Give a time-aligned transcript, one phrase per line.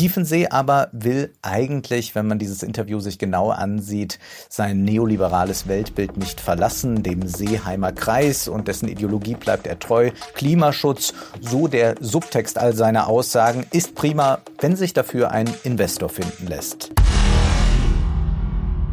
[0.00, 6.40] Tiefensee aber will eigentlich, wenn man dieses Interview sich genau ansieht, sein neoliberales Weltbild nicht
[6.40, 10.10] verlassen, dem Seeheimer Kreis und dessen Ideologie bleibt er treu.
[10.32, 16.46] Klimaschutz, so der Subtext all seiner Aussagen, ist prima, wenn sich dafür ein Investor finden
[16.46, 16.92] lässt.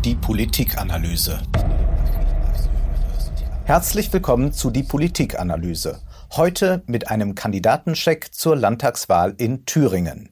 [0.03, 1.39] Die Politikanalyse.
[3.63, 6.01] Herzlich willkommen zu die Politikanalyse.
[6.35, 10.31] Heute mit einem Kandidatencheck zur Landtagswahl in Thüringen.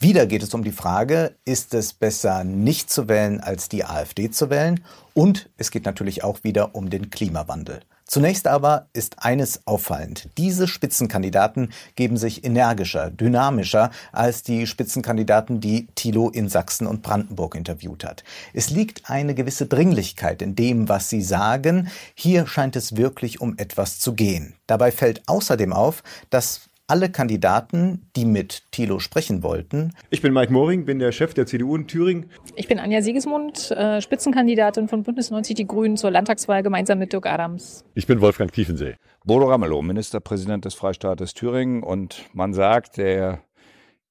[0.00, 4.30] Wieder geht es um die Frage, ist es besser nicht zu wählen als die AfD
[4.30, 4.84] zu wählen?
[5.12, 7.80] Und es geht natürlich auch wieder um den Klimawandel.
[8.04, 10.28] Zunächst aber ist eines auffallend.
[10.38, 17.56] Diese Spitzenkandidaten geben sich energischer, dynamischer als die Spitzenkandidaten, die Thilo in Sachsen und Brandenburg
[17.56, 18.22] interviewt hat.
[18.54, 21.88] Es liegt eine gewisse Dringlichkeit in dem, was sie sagen.
[22.14, 24.54] Hier scheint es wirklich um etwas zu gehen.
[24.68, 29.92] Dabei fällt außerdem auf, dass alle Kandidaten, die mit Thilo sprechen wollten.
[30.10, 32.30] Ich bin Mike Moring, bin der Chef der CDU in Thüringen.
[32.56, 37.12] Ich bin Anja Siegesmund, äh, Spitzenkandidatin von Bündnis 90 Die Grünen zur Landtagswahl gemeinsam mit
[37.12, 37.84] Dirk Adams.
[37.94, 38.96] Ich bin Wolfgang Tiefensee.
[39.24, 43.40] Bodo Ramelow, Ministerpräsident des Freistaates Thüringen und man sagt, der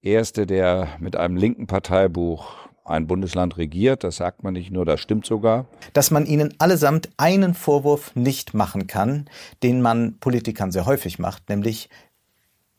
[0.04, 4.04] Erste, der mit einem linken Parteibuch ein Bundesland regiert.
[4.04, 5.66] Das sagt man nicht nur, das stimmt sogar.
[5.94, 9.26] Dass man ihnen allesamt einen Vorwurf nicht machen kann,
[9.64, 11.90] den man Politikern sehr häufig macht, nämlich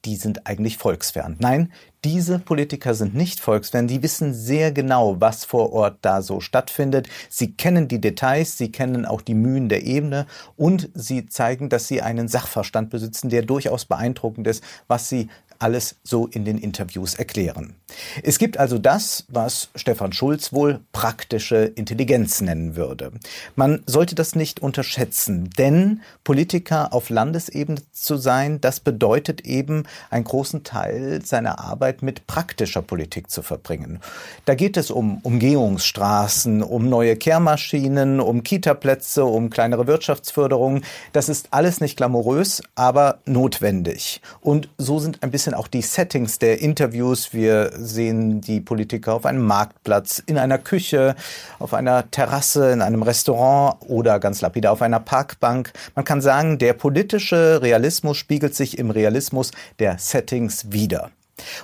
[0.05, 1.37] die sind eigentlich volksfern.
[1.41, 1.73] Nein,
[2.05, 3.89] diese Politiker sind nicht volksfern.
[3.89, 7.09] Die wissen sehr genau, was vor Ort da so stattfindet.
[7.29, 10.27] Sie kennen die Details, sie kennen auch die Mühen der Ebene
[10.57, 15.97] und sie zeigen, dass sie einen Sachverstand besitzen, der durchaus beeindruckend ist, was sie alles
[16.05, 17.75] so in den Interviews erklären.
[18.23, 23.13] Es gibt also das, was Stefan Schulz wohl praktische Intelligenz nennen würde.
[23.57, 30.25] Man sollte das nicht unterschätzen, denn Politiker auf Landesebene zu sein, das bedeutet eben, einen
[30.25, 34.01] großen Teil seiner Arbeit mit praktischer Politik zu verbringen.
[34.45, 40.83] Da geht es um Umgehungsstraßen, um neue Kehrmaschinen, um Kitaplätze, um kleinere Wirtschaftsförderung.
[41.13, 44.21] Das ist alles nicht glamourös, aber notwendig.
[44.41, 47.33] Und so sind ein bisschen bisschen auch die Settings der Interviews.
[47.33, 51.15] Wir sehen die Politiker auf einem Marktplatz, in einer Küche,
[51.59, 55.73] auf einer Terrasse, in einem Restaurant oder ganz lapidar auf einer Parkbank.
[55.95, 61.11] Man kann sagen, der politische Realismus spiegelt sich im Realismus der Settings wider.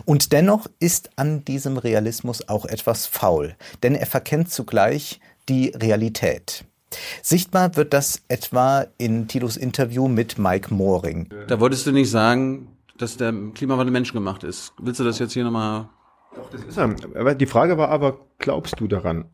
[0.07, 6.65] Und dennoch ist an diesem Realismus auch etwas faul, denn er verkennt zugleich die Realität.
[7.23, 11.29] Sichtbar wird das etwa in Tilos Interview mit Mike Mooring.
[11.49, 12.69] Da wolltest du nicht sagen,
[12.99, 14.73] dass der Klimawandel menschengemacht ist.
[14.79, 15.89] Willst du das jetzt hier nochmal?
[16.35, 16.95] Doch, das ist er.
[17.15, 19.27] Aber die Frage war aber, glaubst du daran?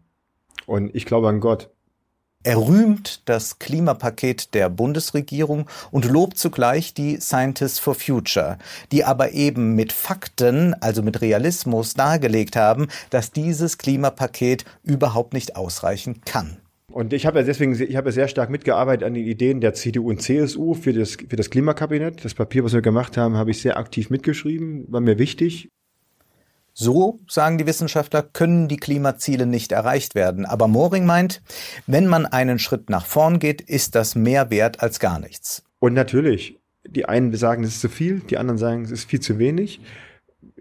[0.66, 1.70] Und ich glaube an Gott.
[2.42, 8.56] Er rühmt das Klimapaket der Bundesregierung und lobt zugleich die Scientists for Future,
[8.92, 15.56] die aber eben mit Fakten, also mit Realismus dargelegt haben, dass dieses Klimapaket überhaupt nicht
[15.56, 16.59] ausreichen kann.
[16.90, 19.74] Und ich habe ja deswegen, ich habe ja sehr stark mitgearbeitet an den Ideen der
[19.74, 22.24] CDU und CSU für das, für das Klimakabinett.
[22.24, 25.70] Das Papier, was wir gemacht haben, habe ich sehr aktiv mitgeschrieben, war mir wichtig.
[26.72, 30.46] So, sagen die Wissenschaftler, können die Klimaziele nicht erreicht werden.
[30.46, 31.42] Aber Moring meint,
[31.86, 35.62] wenn man einen Schritt nach vorn geht, ist das mehr wert als gar nichts.
[35.78, 39.20] Und natürlich, die einen sagen, es ist zu viel, die anderen sagen, es ist viel
[39.20, 39.80] zu wenig.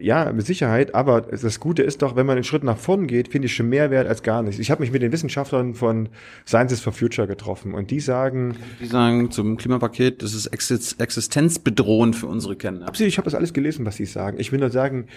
[0.02, 3.28] Ja, mit Sicherheit, aber das Gute ist doch, wenn man einen Schritt nach vorn geht,
[3.28, 4.58] finde ich schon mehr wert als gar nichts.
[4.58, 6.08] Ich habe mich mit den Wissenschaftlern von
[6.48, 8.56] Sciences for Future getroffen und die sagen...
[8.80, 12.88] Die sagen zum Klimapaket, das ist existenzbedrohend für unsere Kinder.
[12.88, 14.40] Absolut, ich habe das alles gelesen, was sie sagen.
[14.40, 15.08] Ich will nur sagen,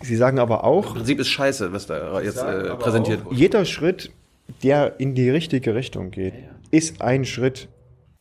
[0.00, 0.88] sie sagen aber auch...
[0.88, 3.36] Im Prinzip ist scheiße, was da jetzt äh, präsentiert wurde.
[3.36, 4.10] Jeder Schritt,
[4.62, 6.32] der in die richtige Richtung geht,
[6.70, 7.68] ist ein Schritt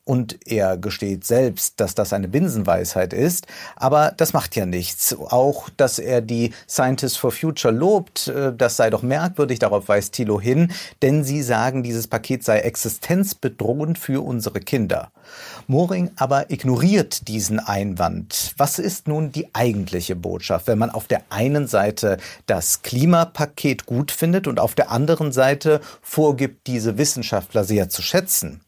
[0.10, 5.16] und er gesteht selbst, dass das eine Binsenweisheit ist, aber das macht ja nichts.
[5.16, 10.14] Auch, dass er die Scientists for Future lobt, äh, das sei doch merkwürdig, darauf weist
[10.14, 10.72] Thilo hin,
[11.04, 15.12] denn sie sagen, dieses Paket sei existenzbedrohend für unsere Kinder.
[15.68, 18.56] Moring aber ignoriert diesen Einwand.
[18.58, 22.18] Was ist nun die eigentliche Botschaft, wenn man auf der einen Seite
[22.48, 28.62] das Klimapaket gut findet und auf der anderen Seite vorgibt, diese Wissenschaftler sehr zu schätzen?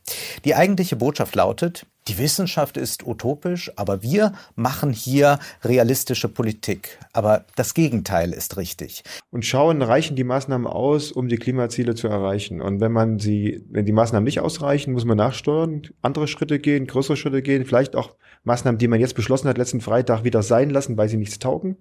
[0.45, 6.97] Die eigentliche Botschaft lautet, die Wissenschaft ist utopisch, aber wir machen hier realistische Politik.
[7.13, 9.03] Aber das Gegenteil ist richtig.
[9.29, 12.59] Und schauen, reichen die Maßnahmen aus, um die Klimaziele zu erreichen?
[12.59, 16.87] Und wenn man sie, wenn die Maßnahmen nicht ausreichen, muss man nachsteuern, andere Schritte gehen,
[16.87, 18.15] größere Schritte gehen, vielleicht auch
[18.45, 21.77] Maßnahmen, die man jetzt beschlossen hat, letzten Freitag wieder sein lassen, weil sie nichts taugen.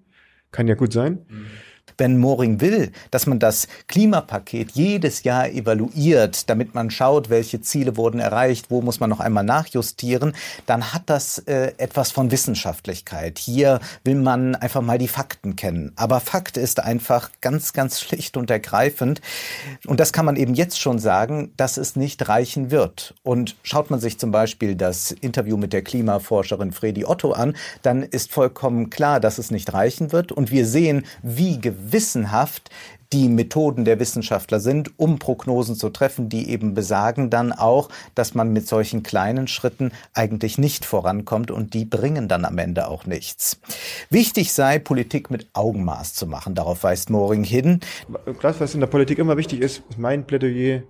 [0.51, 1.25] Kann ja gut sein.
[1.27, 1.47] Mhm.
[1.97, 7.97] Wenn Moring will, dass man das Klimapaket jedes Jahr evaluiert, damit man schaut, welche Ziele
[7.97, 10.33] wurden erreicht, wo muss man noch einmal nachjustieren,
[10.65, 13.39] dann hat das äh, etwas von Wissenschaftlichkeit.
[13.39, 15.91] Hier will man einfach mal die Fakten kennen.
[15.95, 19.21] Aber Fakt ist einfach ganz, ganz schlicht und ergreifend.
[19.85, 23.15] Und das kann man eben jetzt schon sagen, dass es nicht reichen wird.
[23.23, 28.03] Und schaut man sich zum Beispiel das Interview mit der Klimaforscherin Fredi Otto an, dann
[28.03, 30.31] ist vollkommen klar, dass es nicht reichen wird.
[30.31, 32.69] Und wir sehen, wie gewissenhaft
[33.13, 38.35] die Methoden der Wissenschaftler sind, um Prognosen zu treffen, die eben besagen dann auch, dass
[38.35, 43.05] man mit solchen kleinen Schritten eigentlich nicht vorankommt und die bringen dann am Ende auch
[43.05, 43.59] nichts.
[44.09, 46.55] Wichtig sei, Politik mit Augenmaß zu machen.
[46.55, 47.81] Darauf weist Moring hin.
[48.41, 50.83] Das, was in der Politik immer wichtig ist, ist mein Plädoyer,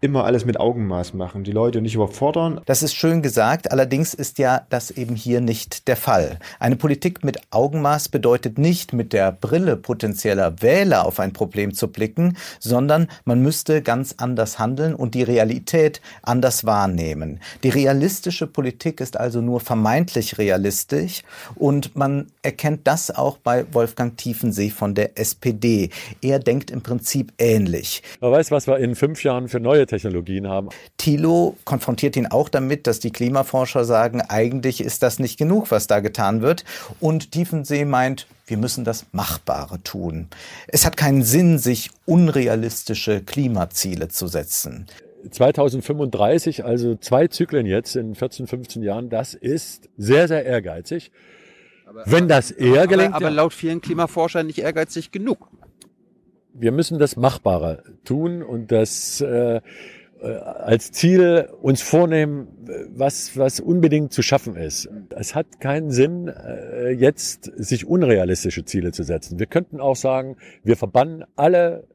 [0.00, 2.60] immer alles mit Augenmaß machen, die Leute nicht überfordern.
[2.66, 6.38] Das ist schön gesagt, allerdings ist ja das eben hier nicht der Fall.
[6.58, 11.88] Eine Politik mit Augenmaß bedeutet nicht, mit der Brille potenzieller Wähler auf ein Problem zu
[11.88, 17.40] blicken, sondern man müsste ganz anders handeln und die Realität anders wahrnehmen.
[17.62, 21.22] Die realistische Politik ist also nur vermeintlich realistisch
[21.54, 25.88] und man erkennt das auch bei Wolfgang Tiefensee von der SPD.
[26.20, 28.02] Er denkt im Prinzip ähnlich.
[28.20, 30.68] Man weiß, was wir in fünf Jahren für neue Technologien haben.
[30.96, 35.86] Thilo konfrontiert ihn auch damit, dass die Klimaforscher sagen, eigentlich ist das nicht genug, was
[35.86, 36.64] da getan wird.
[37.00, 40.28] Und Tiefensee meint, wir müssen das Machbare tun.
[40.68, 44.86] Es hat keinen Sinn, sich unrealistische Klimaziele zu setzen.
[45.30, 51.10] 2035, also zwei Zyklen jetzt in 14, 15 Jahren, das ist sehr, sehr ehrgeizig.
[51.86, 53.14] Aber, Wenn das eher gelingt.
[53.14, 55.48] Aber, aber laut vielen Klimaforschern nicht ehrgeizig genug
[56.58, 59.60] wir müssen das Machbare tun und das äh,
[60.20, 62.48] äh, als Ziel uns vornehmen,
[62.88, 64.88] was, was unbedingt zu schaffen ist.
[65.10, 69.38] Es hat keinen Sinn, äh, jetzt sich unrealistische Ziele zu setzen.
[69.38, 71.86] Wir könnten auch sagen, wir verbannen alle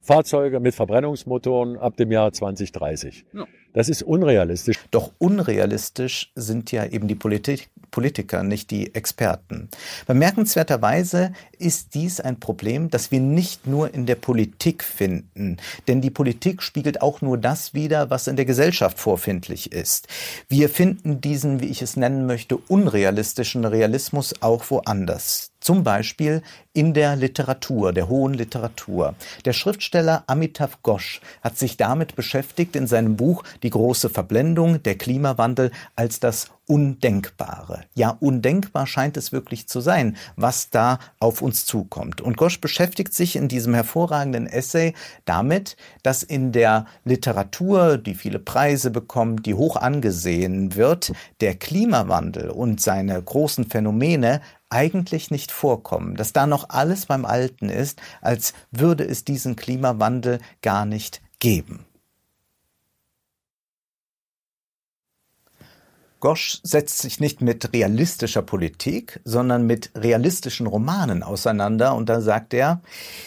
[0.00, 3.24] Fahrzeuge mit Verbrennungsmotoren ab dem Jahr 2030.
[3.32, 3.46] Ja.
[3.72, 4.78] Das ist unrealistisch.
[4.90, 9.68] Doch unrealistisch sind ja eben die Politik, Politiker, nicht die Experten.
[10.08, 15.58] Bemerkenswerterweise ist dies ein Problem, das wir nicht nur in der Politik finden.
[15.86, 20.08] Denn die Politik spiegelt auch nur das wider, was in der Gesellschaft vorfindlich ist.
[20.48, 25.53] Wir finden diesen, wie ich es nennen möchte, unrealistischen Realismus auch woanders.
[25.64, 26.42] Zum Beispiel
[26.74, 29.14] in der Literatur, der hohen Literatur.
[29.46, 34.98] Der Schriftsteller Amitav Ghosh hat sich damit beschäftigt in seinem Buch Die große Verblendung, der
[34.98, 37.84] Klimawandel als das Undenkbare.
[37.94, 42.20] Ja, undenkbar scheint es wirklich zu sein, was da auf uns zukommt.
[42.20, 44.94] Und Gosch beschäftigt sich in diesem hervorragenden Essay
[45.24, 52.50] damit, dass in der Literatur, die viele Preise bekommt, die hoch angesehen wird, der Klimawandel
[52.50, 54.40] und seine großen Phänomene
[54.74, 60.40] eigentlich nicht vorkommen, dass da noch alles beim Alten ist, als würde es diesen Klimawandel
[60.62, 61.86] gar nicht geben.
[66.24, 71.94] Gosch setzt sich nicht mit realistischer Politik, sondern mit realistischen Romanen auseinander.
[71.94, 72.80] Und da sagt er,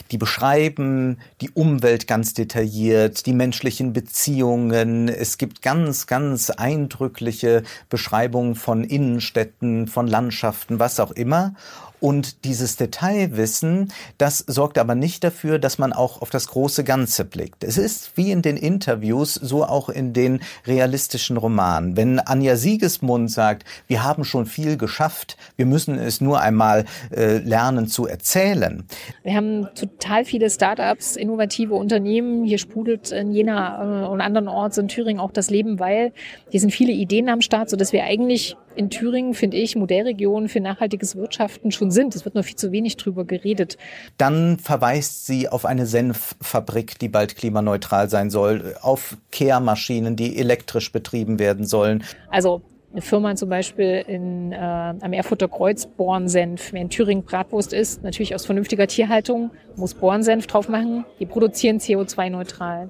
[0.10, 5.10] die beschreiben die Umwelt ganz detailliert, die menschlichen Beziehungen.
[5.10, 11.54] Es gibt ganz, ganz eindrückliche Beschreibungen von Innenstädten, von Landschaften, was auch immer.
[12.00, 17.26] Und dieses Detailwissen, das sorgt aber nicht dafür, dass man auch auf das große Ganze
[17.26, 17.64] blickt.
[17.64, 21.98] Es ist wie in den Interviews, so auch in den realistischen Romanen.
[21.98, 27.38] Wenn Anja Siegesmund sagt, wir haben schon viel geschafft, wir müssen es nur einmal äh,
[27.38, 28.86] lernen zu erzählen.
[29.24, 32.46] Wir haben total viele Startups, innovative Unternehmen.
[32.46, 36.12] Hier sprudelt in Jena äh, und anderen Orten in Thüringen auch das Leben, weil
[36.50, 40.60] hier sind viele Ideen am Start, sodass wir eigentlich in Thüringen, finde ich, Modellregionen für
[40.60, 42.16] nachhaltiges Wirtschaften schon sind.
[42.16, 43.78] Es wird nur viel zu wenig drüber geredet.
[44.18, 50.92] Dann verweist sie auf eine Senffabrik, die bald klimaneutral sein soll, auf Kehrmaschinen, die elektrisch
[50.92, 52.04] betrieben werden sollen.
[52.30, 56.72] Also eine Firma zum Beispiel in, äh, am Erfurter Kreuz Bornsenf.
[56.72, 61.06] Wer in Thüringen Bratwurst ist, natürlich aus vernünftiger Tierhaltung, muss Bornsenf drauf machen.
[61.20, 62.90] Die produzieren CO2-neutral.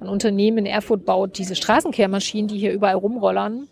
[0.00, 3.68] Ein Unternehmen in Erfurt baut diese Straßenkehrmaschinen, die hier überall rumrollern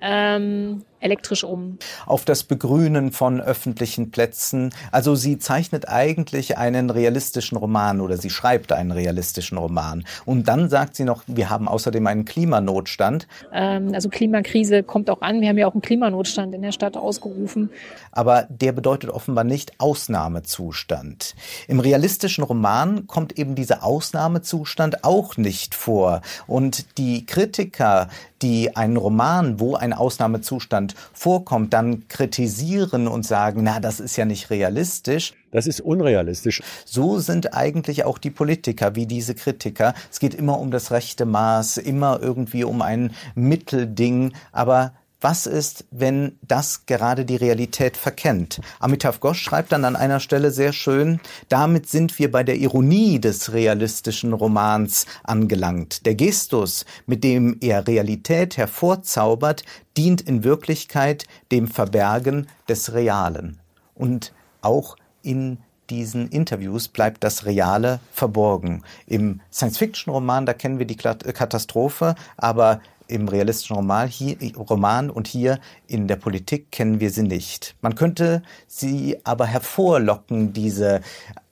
[0.00, 1.78] ähm, elektrisch um.
[2.06, 4.70] Auf das Begrünen von öffentlichen Plätzen.
[4.90, 10.04] Also sie zeichnet eigentlich einen realistischen Roman oder sie schreibt einen realistischen Roman.
[10.24, 13.26] Und dann sagt sie noch, wir haben außerdem einen Klimanotstand.
[13.52, 15.40] Ähm, also Klimakrise kommt auch an.
[15.40, 17.70] Wir haben ja auch einen Klimanotstand in der Stadt ausgerufen.
[18.12, 21.34] Aber der bedeutet offenbar nicht Ausnahmezustand.
[21.68, 26.22] Im realistischen Roman kommt eben dieser Ausnahmezustand auch nicht vor.
[26.46, 28.08] Und die Kritiker
[28.42, 34.24] die einen Roman, wo ein Ausnahmezustand vorkommt, dann kritisieren und sagen, na, das ist ja
[34.24, 35.34] nicht realistisch.
[35.50, 36.62] Das ist unrealistisch.
[36.84, 39.94] So sind eigentlich auch die Politiker wie diese Kritiker.
[40.10, 45.84] Es geht immer um das rechte Maß, immer irgendwie um ein Mittelding, aber was ist,
[45.90, 48.60] wenn das gerade die Realität verkennt?
[48.78, 53.18] Amitav Ghosh schreibt dann an einer Stelle sehr schön, damit sind wir bei der Ironie
[53.18, 56.06] des realistischen Romans angelangt.
[56.06, 59.64] Der Gestus, mit dem er Realität hervorzaubert,
[59.96, 63.58] dient in Wirklichkeit dem Verbergen des Realen.
[63.94, 64.32] Und
[64.62, 65.58] auch in
[65.90, 68.82] diesen Interviews bleibt das Reale verborgen.
[69.06, 75.58] Im Science-Fiction-Roman, da kennen wir die Katastrophe, aber im realistischen Roman, hier, Roman und hier
[75.86, 77.74] in der Politik kennen wir sie nicht.
[77.80, 81.00] Man könnte sie aber hervorlocken, diese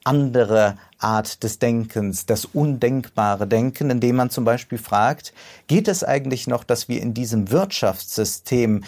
[0.05, 5.33] andere Art des Denkens, das undenkbare Denken, indem man zum Beispiel fragt,
[5.67, 8.85] geht es eigentlich noch, dass wir in diesem Wirtschaftssystem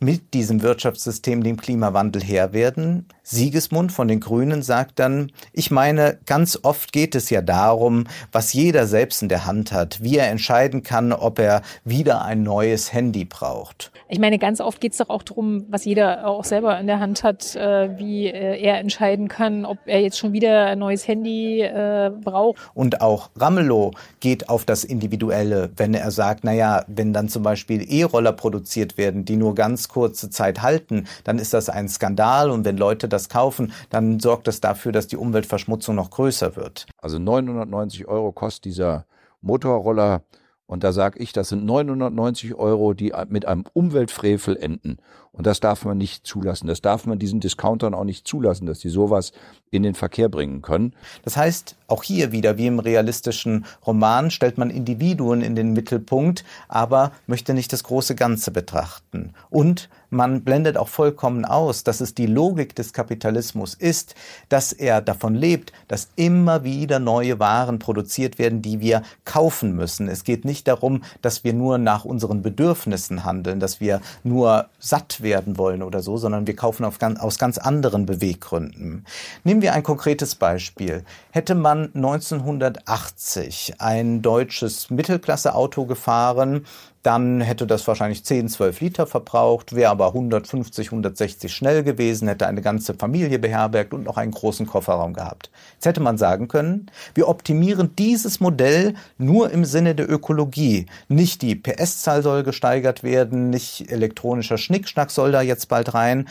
[0.00, 3.06] mit diesem Wirtschaftssystem dem Klimawandel Herr werden?
[3.30, 8.54] Siegesmund von den Grünen sagt dann, ich meine, ganz oft geht es ja darum, was
[8.54, 12.92] jeder selbst in der Hand hat, wie er entscheiden kann, ob er wieder ein neues
[12.94, 13.92] Handy braucht.
[14.08, 17.00] Ich meine, ganz oft geht es doch auch darum, was jeder auch selber in der
[17.00, 21.06] Hand hat, äh, wie äh, er entscheiden kann, ob er jetzt schon wieder ein neues
[21.06, 22.56] Handy äh, braucht.
[22.72, 27.84] Und auch Ramelow geht auf das Individuelle, wenn er sagt, naja, wenn dann zum Beispiel
[27.86, 32.64] E-Roller produziert werden, die nur ganz kurze Zeit halten, dann ist das ein Skandal und
[32.64, 36.86] wenn Leute das das kaufen, dann sorgt das dafür, dass die Umweltverschmutzung noch größer wird.
[36.98, 39.04] Also 990 Euro kostet dieser
[39.40, 40.22] Motorroller.
[40.66, 44.98] Und da sage ich, das sind 990 Euro, die mit einem Umweltfrevel enden.
[45.32, 46.66] Und das darf man nicht zulassen.
[46.66, 49.32] Das darf man diesen Discountern auch nicht zulassen, dass die sowas
[49.70, 50.94] in den Verkehr bringen können.
[51.22, 56.44] Das heißt, auch hier wieder wie im realistischen Roman stellt man Individuen in den Mittelpunkt,
[56.68, 59.32] aber möchte nicht das große Ganze betrachten.
[59.48, 64.14] Und man blendet auch vollkommen aus, dass es die Logik des Kapitalismus ist,
[64.48, 70.08] dass er davon lebt, dass immer wieder neue Waren produziert werden, die wir kaufen müssen.
[70.08, 75.22] Es geht nicht darum, dass wir nur nach unseren Bedürfnissen handeln, dass wir nur satt
[75.22, 79.04] werden wollen oder so, sondern wir kaufen ganz, aus ganz anderen Beweggründen.
[79.44, 81.04] Nehmen wir ein konkretes Beispiel.
[81.30, 86.64] Hätte man 1980 ein deutsches Mittelklasse-Auto gefahren,
[87.08, 92.46] dann hätte das wahrscheinlich 10, 12 Liter verbraucht, wäre aber 150, 160 schnell gewesen, hätte
[92.46, 95.50] eine ganze Familie beherbergt und noch einen großen Kofferraum gehabt.
[95.72, 100.84] Jetzt hätte man sagen können, wir optimieren dieses Modell nur im Sinne der Ökologie.
[101.08, 106.28] Nicht die PS-Zahl soll gesteigert werden, nicht elektronischer Schnickschnack soll da jetzt bald rein,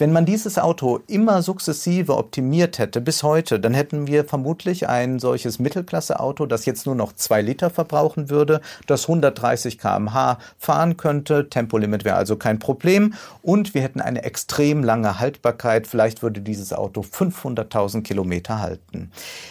[0.00, 5.18] wenn man dieses Auto immer sukzessive optimiert hätte bis heute, dann hätten wir vermutlich ein
[5.18, 11.50] solches Mittelklasse-Auto, das jetzt nur noch zwei Liter verbrauchen würde, das 130 kmh fahren könnte.
[11.50, 13.12] Tempolimit wäre also kein Problem.
[13.42, 15.86] Und wir hätten eine extrem lange Haltbarkeit.
[15.86, 19.10] Vielleicht würde dieses Auto 500.000 Kilometer halten.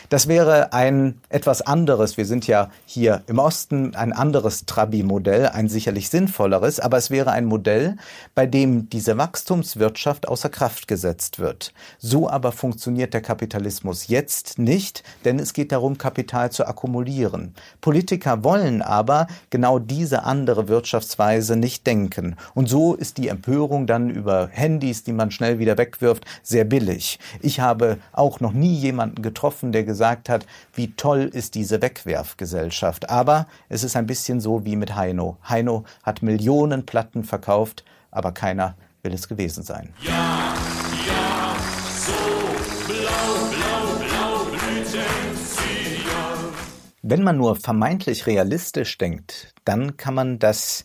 [0.10, 2.18] Das wäre ein etwas anderes.
[2.18, 7.32] Wir sind ja hier im Osten ein anderes Trabi-Modell, ein sicherlich sinnvolleres, aber es wäre
[7.32, 7.98] ein Modell,
[8.34, 11.74] bei dem diese Wachstumswirtschaft aus außer Kraft gesetzt wird.
[11.98, 17.54] So aber funktioniert der Kapitalismus jetzt nicht, denn es geht darum, Kapital zu akkumulieren.
[17.82, 22.38] Politiker wollen aber genau diese andere Wirtschaftsweise nicht denken.
[22.54, 27.20] Und so ist die Empörung dann über Handys, die man schnell wieder wegwirft, sehr billig.
[27.42, 33.10] Ich habe auch noch nie jemanden getroffen, der gesagt hat, wie toll ist diese Wegwerfgesellschaft.
[33.10, 35.36] Aber es ist ein bisschen so wie mit Heino.
[35.50, 39.94] Heino hat Millionen Platten verkauft, aber keiner will es gewesen sein.
[40.02, 40.54] Ja,
[41.08, 41.56] ja,
[42.06, 42.12] so
[42.88, 46.38] blau, blau, blau blühten sie ja.
[47.02, 50.84] Wenn man nur vermeintlich realistisch denkt, dann kann man das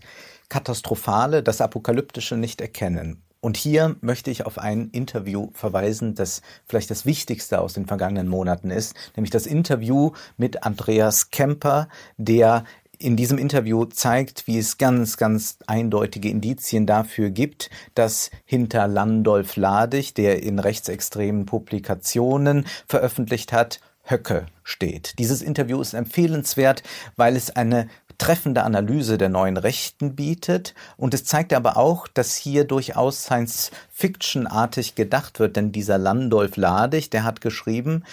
[0.49, 3.25] Katastrophale, das Apokalyptische nicht erkennen.
[3.41, 8.27] Und hier möchte ich auf ein Interview verweisen, das vielleicht das Wichtigste aus den vergangenen
[8.27, 12.65] Monaten ist, nämlich das Interview mit Andreas Kemper, der
[12.99, 19.57] in diesem Interview zeigt, wie es ganz, ganz eindeutige Indizien dafür gibt, dass hinter Landolf
[19.57, 25.19] Ladig, der in rechtsextremen Publikationen veröffentlicht hat, Höcke steht.
[25.19, 26.83] Dieses Interview ist empfehlenswert,
[27.17, 32.37] weil es eine treffende Analyse der neuen Rechten bietet und es zeigt aber auch, dass
[32.37, 38.05] hier durchaus Science-Fiction-artig gedacht wird, denn dieser Landolf Ladig, der hat geschrieben,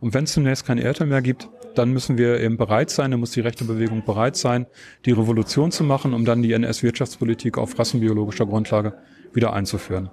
[0.00, 1.48] und wenn es zunächst kein Erdteil mehr gibt,
[1.78, 4.66] dann müssen wir eben bereit sein, dann muss die rechte Bewegung bereit sein,
[5.06, 8.94] die Revolution zu machen, um dann die NS-Wirtschaftspolitik auf rassenbiologischer Grundlage
[9.32, 10.10] wieder einzuführen.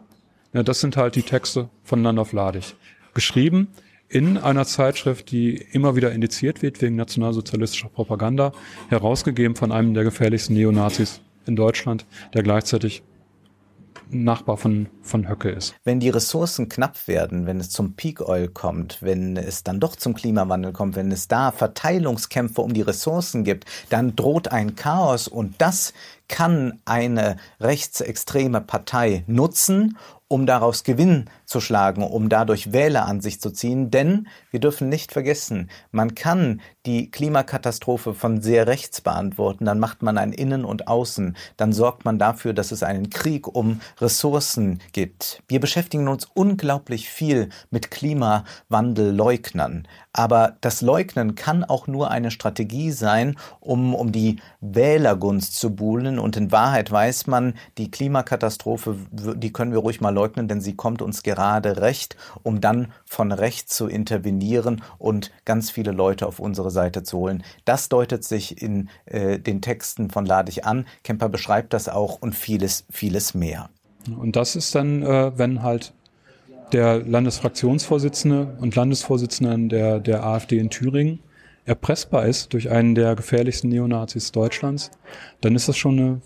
[0.53, 2.75] Ja, das sind halt die Texte von Nanof Ladig.
[3.13, 3.69] Geschrieben
[4.07, 8.51] in einer Zeitschrift, die immer wieder indiziert wird wegen nationalsozialistischer Propaganda,
[8.89, 13.03] herausgegeben von einem der gefährlichsten Neonazis in Deutschland, der gleichzeitig
[14.09, 15.75] Nachbar von, von Höcke ist.
[15.83, 19.95] Wenn die Ressourcen knapp werden, wenn es zum Peak Oil kommt, wenn es dann doch
[19.95, 25.27] zum Klimawandel kommt, wenn es da Verteilungskämpfe um die Ressourcen gibt, dann droht ein Chaos
[25.27, 25.93] und das
[26.27, 29.97] kann eine rechtsextreme Partei nutzen,
[30.27, 33.91] um daraus Gewinn zu schlagen, um dadurch Wähler an sich zu ziehen.
[33.91, 40.01] Denn wir dürfen nicht vergessen, man kann die Klimakatastrophe von sehr rechts beantworten, dann macht
[40.01, 44.79] man ein Innen und Außen, dann sorgt man dafür, dass es einen Krieg um Ressourcen
[44.91, 45.41] gibt.
[45.47, 52.91] Wir beschäftigen uns unglaublich viel mit Klimawandelleugnern, aber das Leugnen kann auch nur eine Strategie
[52.91, 59.53] sein, um, um die Wählergunst zu buhlen und in Wahrheit weiß man, die Klimakatastrophe, die
[59.53, 63.75] können wir ruhig mal leugnen, denn sie kommt uns gerade recht, um dann von rechts
[63.75, 67.43] zu intervenieren und ganz viele Leute auf unsere Seite zu holen.
[67.65, 70.85] Das deutet sich in äh, den Texten von Ladig an.
[71.03, 73.69] Kemper beschreibt das auch und vieles, vieles mehr.
[74.19, 75.93] Und das ist dann, äh, wenn halt
[76.71, 81.19] der Landesfraktionsvorsitzende und Landesvorsitzende der, der AfD in Thüringen
[81.65, 84.91] erpressbar ist durch einen der gefährlichsten Neonazis Deutschlands,
[85.41, 86.21] dann ist das schon eine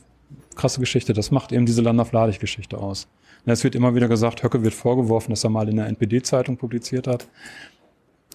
[0.55, 1.13] krasse Geschichte.
[1.13, 3.07] Das macht eben diese Land-auf-Ladig-Geschichte aus.
[3.46, 7.08] Es wird immer wieder gesagt, Höcke wird vorgeworfen, dass er mal in der NPD-Zeitung publiziert
[7.08, 7.27] hat.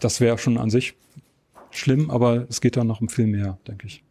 [0.01, 0.95] Das wäre schon an sich
[1.71, 4.03] schlimm, aber es geht da noch um viel mehr, denke ich.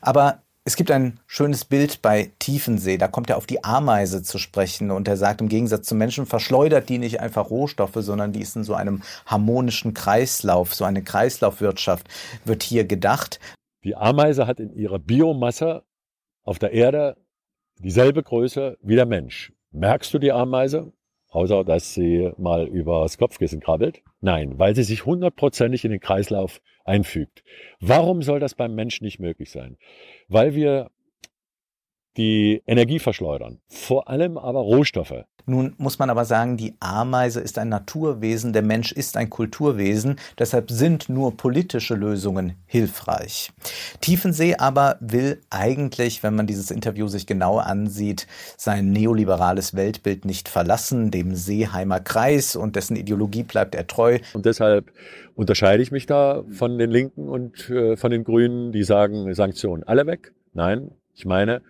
[0.00, 4.38] Aber es gibt ein schönes Bild bei Tiefensee, da kommt er auf die Ameise zu
[4.38, 8.42] sprechen und er sagt, im Gegensatz zum Menschen verschleudert die nicht einfach Rohstoffe, sondern die
[8.42, 12.08] ist in so einem harmonischen Kreislauf, so eine Kreislaufwirtschaft
[12.44, 13.40] wird hier gedacht.
[13.84, 15.82] Die Ameise hat in ihrer Biomasse
[16.44, 17.16] auf der Erde
[17.78, 19.52] dieselbe Größe wie der Mensch.
[19.72, 20.92] Merkst du die Ameise?
[21.30, 24.02] Außer, dass sie mal übers Kopfkissen krabbelt?
[24.20, 27.44] Nein, weil sie sich hundertprozentig in den Kreislauf einfügt.
[27.78, 29.76] Warum soll das beim Menschen nicht möglich sein?
[30.26, 30.90] Weil wir
[32.16, 35.24] die Energie verschleudern, vor allem aber Rohstoffe.
[35.46, 40.16] Nun muss man aber sagen, die Ameise ist ein Naturwesen, der Mensch ist ein Kulturwesen,
[40.38, 43.50] deshalb sind nur politische Lösungen hilfreich.
[44.00, 48.26] Tiefensee aber will eigentlich, wenn man dieses Interview sich genau ansieht,
[48.56, 54.18] sein neoliberales Weltbild nicht verlassen, dem Seeheimer Kreis und dessen Ideologie bleibt er treu.
[54.34, 54.92] Und deshalb
[55.34, 59.82] unterscheide ich mich da von den Linken und äh, von den Grünen, die sagen, Sanktionen
[59.84, 60.32] alle weg.
[60.52, 61.62] Nein, ich meine,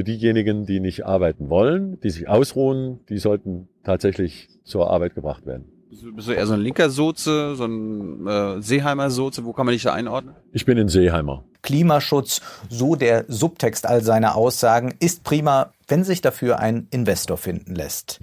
[0.00, 5.44] für diejenigen, die nicht arbeiten wollen, die sich ausruhen, die sollten tatsächlich zur Arbeit gebracht
[5.44, 5.66] werden.
[6.14, 9.44] Bist du eher so ein linker Soze, so ein äh, Seeheimer Soze?
[9.44, 10.34] Wo kann man dich da einordnen?
[10.52, 11.44] Ich bin ein Seeheimer.
[11.60, 17.74] Klimaschutz, so der Subtext all seiner Aussagen, ist prima, wenn sich dafür ein Investor finden
[17.74, 18.20] lässt.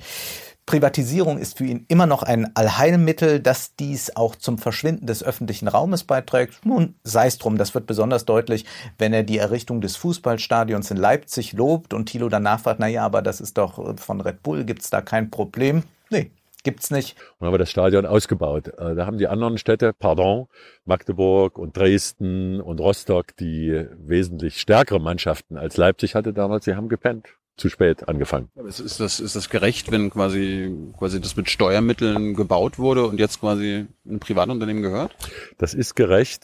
[0.68, 5.70] Privatisierung ist für ihn immer noch ein Allheilmittel, dass dies auch zum Verschwinden des öffentlichen
[5.70, 6.60] Raumes beiträgt.
[6.66, 8.66] Nun, sei es drum, das wird besonders deutlich,
[8.98, 13.06] wenn er die Errichtung des Fußballstadions in Leipzig lobt und Thilo danach fragt, na ja,
[13.06, 15.84] aber das ist doch von Red Bull, gibt's da kein Problem?
[16.10, 16.32] Nee,
[16.64, 17.16] gibt's nicht.
[17.40, 18.68] Und haben wir das Stadion ausgebaut.
[18.78, 20.48] Äh, da haben die anderen Städte, pardon,
[20.84, 26.90] Magdeburg und Dresden und Rostock, die wesentlich stärkere Mannschaften als Leipzig hatte damals, sie haben
[26.90, 28.50] gepennt zu spät angefangen.
[28.68, 33.20] Ist, ist, das, ist das gerecht, wenn quasi, quasi das mit Steuermitteln gebaut wurde und
[33.20, 35.16] jetzt quasi ein Privatunternehmen gehört?
[35.58, 36.44] Das ist gerecht.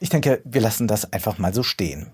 [0.00, 2.06] Ich denke, wir lassen das einfach mal so stehen.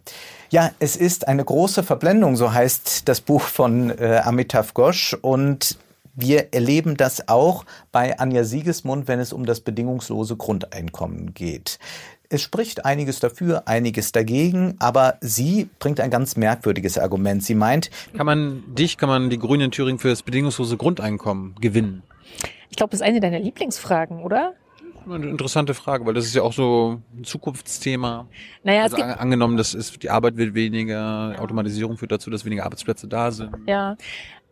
[0.48, 5.76] Ja, es ist eine große Verblendung, so heißt das Buch von äh, Amitav Ghosh und
[6.14, 11.78] wir erleben das auch bei Anja Siegesmund, wenn es um das bedingungslose Grundeinkommen geht.
[12.34, 17.44] Es spricht einiges dafür, einiges dagegen, aber sie bringt ein ganz merkwürdiges Argument.
[17.44, 21.54] Sie meint, kann man dich, kann man die Grünen in Thüringen für das bedingungslose Grundeinkommen
[21.60, 22.02] gewinnen?
[22.70, 24.54] Ich glaube, das ist eine deiner Lieblingsfragen, oder?
[25.08, 28.26] Eine interessante Frage, weil das ist ja auch so ein Zukunftsthema.
[28.64, 33.06] Naja, also angenommen, das ist, die Arbeit wird weniger, Automatisierung führt dazu, dass weniger Arbeitsplätze
[33.06, 33.54] da sind.
[33.68, 33.96] Ja,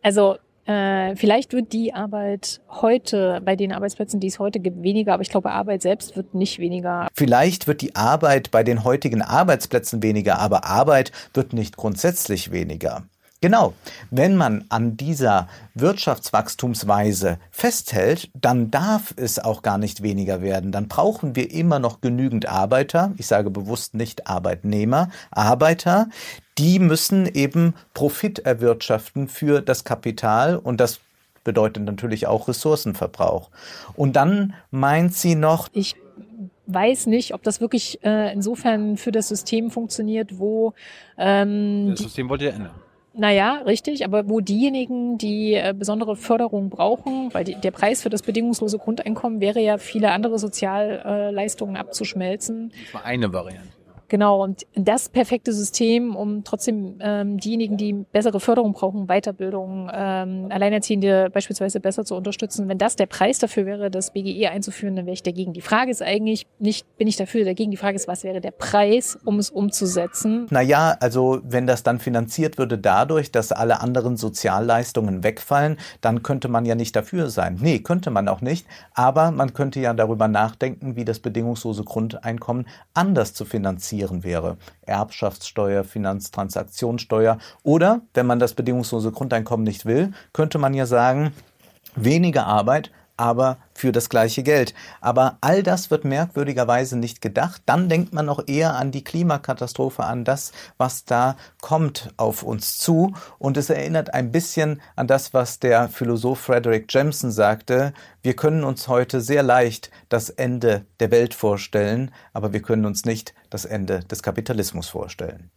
[0.01, 5.13] also äh, vielleicht wird die Arbeit heute, bei den Arbeitsplätzen, die es heute gibt, weniger,
[5.13, 7.07] aber ich glaube, Arbeit selbst wird nicht weniger.
[7.13, 13.03] Vielleicht wird die Arbeit bei den heutigen Arbeitsplätzen weniger, aber Arbeit wird nicht grundsätzlich weniger.
[13.43, 13.73] Genau.
[14.09, 20.71] Wenn man an dieser Wirtschaftswachstumsweise festhält, dann darf es auch gar nicht weniger werden.
[20.71, 23.11] Dann brauchen wir immer noch genügend Arbeiter.
[23.17, 25.09] Ich sage bewusst nicht Arbeitnehmer.
[25.29, 26.07] Arbeiter,
[26.57, 31.01] die müssen eben Profit erwirtschaften für das Kapital und das
[31.43, 33.49] bedeutet natürlich auch Ressourcenverbrauch.
[33.97, 35.97] Und dann meint sie noch, ich
[36.67, 40.73] weiß nicht, ob das wirklich äh, insofern für das System funktioniert, wo
[41.17, 42.82] ähm, das System wollt ihr ändern.
[43.15, 48.09] Naja, richtig, aber wo diejenigen, die äh, besondere Förderung brauchen, weil die, der Preis für
[48.09, 52.71] das bedingungslose Grundeinkommen wäre ja, viele andere Sozialleistungen abzuschmelzen.
[52.85, 53.82] Das war eine Variante.
[54.09, 60.47] Genau, und das perfekte System, um trotzdem ähm, diejenigen, die bessere Förderung brauchen, Weiterbildung, ähm,
[60.49, 65.05] Alleinerziehende beispielsweise besser zu unterstützen, wenn das der Preis dafür wäre, das BGE einzuführen, dann
[65.05, 65.53] wäre ich dagegen.
[65.53, 68.51] Die Frage ist eigentlich nicht, bin ich dafür dagegen, die Frage ist, was wäre der
[68.51, 70.47] Preis, um es umzusetzen?
[70.49, 76.49] Naja, also wenn das dann finanziert würde dadurch, dass alle anderen Sozialleistungen wegfallen, dann könnte
[76.49, 77.57] man ja nicht dafür sein.
[77.61, 82.67] Nee, könnte man auch nicht, aber man könnte ja darüber nachdenken, wie das bedingungslose Grundeinkommen
[82.93, 84.57] anders zu finanzieren finanzieren wäre.
[84.85, 87.37] Erbschaftssteuer, Finanztransaktionssteuer.
[87.63, 91.31] Oder, wenn man das bedingungslose Grundeinkommen nicht will, könnte man ja sagen,
[91.95, 92.91] weniger Arbeit,
[93.23, 94.73] aber für das gleiche Geld.
[94.99, 97.61] Aber all das wird merkwürdigerweise nicht gedacht.
[97.65, 102.77] Dann denkt man noch eher an die Klimakatastrophe, an das, was da kommt auf uns
[102.77, 103.13] zu.
[103.39, 107.93] Und es erinnert ein bisschen an das, was der Philosoph Frederick Jameson sagte.
[108.21, 113.05] Wir können uns heute sehr leicht das Ende der Welt vorstellen, aber wir können uns
[113.05, 115.49] nicht das Ende des Kapitalismus vorstellen.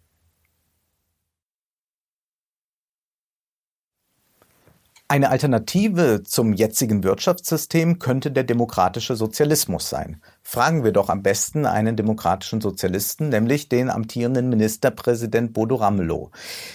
[5.08, 10.20] Eine Alternative zum jetzigen Wirtschaftssystem könnte der demokratische Sozialismus sein.
[10.42, 16.32] Fragen wir doch am besten einen demokratischen Sozialisten, nämlich den amtierenden Ministerpräsident Bodo Ramelow.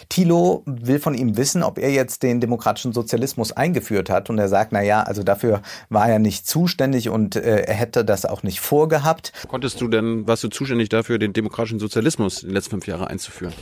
[0.08, 4.48] Thilo will von ihm wissen, ob er jetzt den demokratischen Sozialismus eingeführt hat und er
[4.48, 8.44] sagt, na ja, also dafür war er nicht zuständig und äh, er hätte das auch
[8.44, 9.34] nicht vorgehabt.
[9.50, 13.10] Konntest du denn, warst du zuständig dafür, den demokratischen Sozialismus in den letzten fünf Jahren
[13.10, 13.54] einzuführen?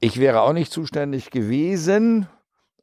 [0.00, 2.26] Ich wäre auch nicht zuständig gewesen,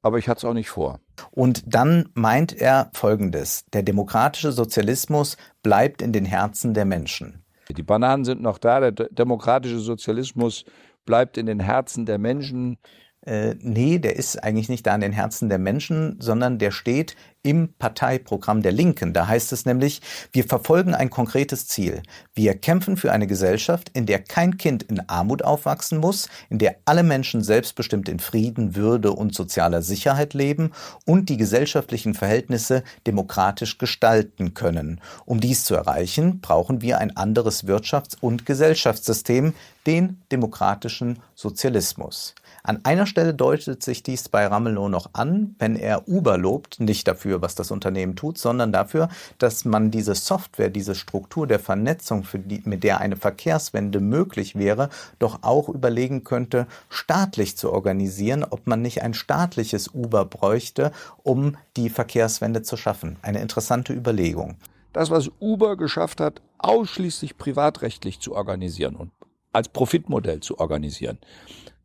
[0.04, 1.00] aber ich hatte es auch nicht vor.
[1.32, 3.66] Und dann meint er Folgendes.
[3.74, 7.44] Der demokratische Sozialismus bleibt in den Herzen der Menschen.
[7.76, 10.66] Die Bananen sind noch da, der demokratische Sozialismus
[11.06, 12.78] bleibt in den Herzen der Menschen.
[13.22, 17.16] Äh, nee, der ist eigentlich nicht da in den Herzen der Menschen, sondern der steht
[17.44, 19.14] im Parteiprogramm der Linken.
[19.14, 20.02] Da heißt es nämlich,
[20.32, 22.02] wir verfolgen ein konkretes Ziel.
[22.34, 26.78] Wir kämpfen für eine Gesellschaft, in der kein Kind in Armut aufwachsen muss, in der
[26.86, 30.72] alle Menschen selbstbestimmt in Frieden, Würde und sozialer Sicherheit leben
[31.06, 35.02] und die gesellschaftlichen Verhältnisse demokratisch gestalten können.
[35.26, 39.54] Um dies zu erreichen, brauchen wir ein anderes Wirtschafts- und Gesellschaftssystem,
[39.86, 42.36] den demokratischen Sozialismus.
[42.66, 47.06] An einer Stelle deutet sich dies bei Ramelow noch an, wenn er Uber lobt, nicht
[47.10, 52.26] dafür, was das Unternehmen tut, sondern dafür, dass man diese Software, diese Struktur der Vernetzung,
[52.34, 54.88] die, mit der eine Verkehrswende möglich wäre,
[55.20, 61.58] doch auch überlegen könnte, staatlich zu organisieren, ob man nicht ein staatliches Uber bräuchte, um
[61.76, 63.18] die Verkehrswende zu schaffen.
[63.24, 64.56] Eine interessante Überlegung.
[64.94, 69.12] Das, was Uber geschafft hat, ausschließlich privatrechtlich zu organisieren und
[69.52, 71.20] als Profitmodell zu organisieren.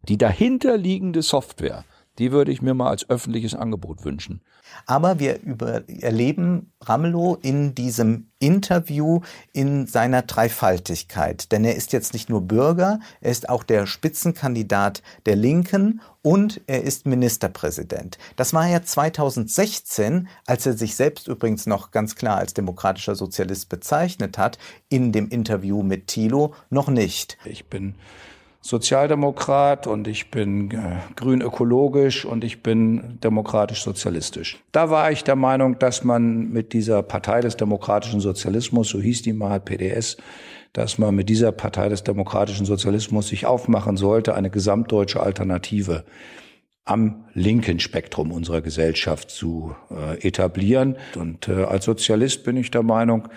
[0.02, 1.84] Die dahinterliegende Software,
[2.18, 4.40] die würde ich mir mal als öffentliches Angebot wünschen.
[4.87, 9.20] Aber wir über, erleben Ramelow in diesem Interview
[9.52, 11.50] in seiner Dreifaltigkeit.
[11.52, 16.61] Denn er ist jetzt nicht nur Bürger, er ist auch der Spitzenkandidat der Linken und
[16.66, 18.18] er ist Ministerpräsident.
[18.37, 23.68] Das war ja 2016, als er sich selbst übrigens noch ganz klar als demokratischer Sozialist
[23.68, 24.58] bezeichnet hat,
[24.88, 27.38] in dem Interview mit Thilo noch nicht.
[27.44, 27.94] Ich bin
[28.60, 34.58] Sozialdemokrat und ich bin äh, grün ökologisch und ich bin demokratisch sozialistisch.
[34.72, 39.22] Da war ich der Meinung, dass man mit dieser Partei des demokratischen Sozialismus, so hieß
[39.22, 40.16] die mal PDS,
[40.72, 46.04] dass man mit dieser Partei des demokratischen Sozialismus sich aufmachen sollte, eine gesamtdeutsche Alternative
[46.84, 50.96] am linken Spektrum unserer Gesellschaft zu äh, etablieren.
[51.16, 53.28] Und äh, als Sozialist bin ich der Meinung,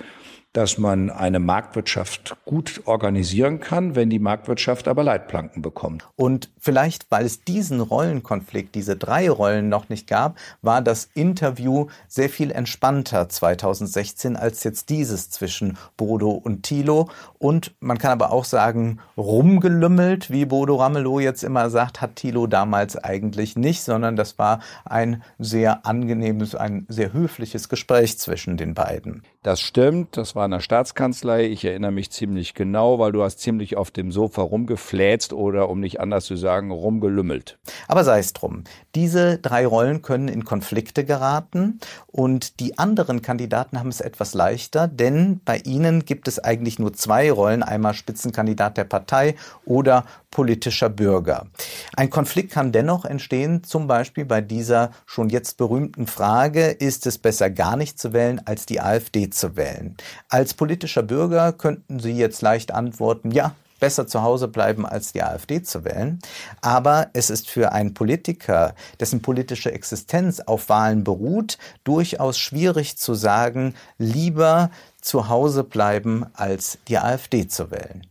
[0.54, 6.06] dass man eine Marktwirtschaft gut organisieren kann, wenn die Marktwirtschaft aber Leitplanken bekommt.
[6.16, 11.88] Und vielleicht, weil es diesen Rollenkonflikt, diese drei Rollen noch nicht gab, war das Interview
[12.08, 17.10] sehr viel entspannter 2016 als jetzt dieses zwischen Bodo und Thilo.
[17.38, 22.48] Und man kann aber auch sagen, rumgelümmelt, wie Bodo Ramelow jetzt immer sagt, hat Thilo
[22.48, 28.74] damals eigentlich nicht, sondern das war ein sehr angenehmes, ein sehr höfliches Gespräch zwischen den
[28.74, 29.24] beiden.
[29.43, 31.45] Das stimmt, das war in der Staatskanzlei.
[31.47, 35.80] Ich erinnere mich ziemlich genau, weil du hast ziemlich auf dem Sofa rumgefläzt oder, um
[35.80, 37.58] nicht anders zu sagen, rumgelümmelt.
[37.88, 38.65] Aber sei es drum.
[38.93, 44.88] Diese drei Rollen können in Konflikte geraten und die anderen Kandidaten haben es etwas leichter,
[44.88, 49.34] denn bei ihnen gibt es eigentlich nur zwei Rollen, einmal Spitzenkandidat der Partei
[49.65, 51.48] oder politischer Bürger.
[51.96, 57.17] Ein Konflikt kann dennoch entstehen, zum Beispiel bei dieser schon jetzt berühmten Frage, ist es
[57.17, 59.98] besser gar nicht zu wählen, als die AfD zu wählen?
[60.30, 65.22] Als politischer Bürger könnten Sie jetzt leicht antworten, ja, besser zu Hause bleiben, als die
[65.22, 66.20] AfD zu wählen.
[66.62, 73.13] Aber es ist für einen Politiker, dessen politische Existenz auf Wahlen beruht, durchaus schwierig zu
[73.13, 74.70] sagen, lieber
[75.02, 78.08] zu Hause bleiben, als die AfD zu wählen.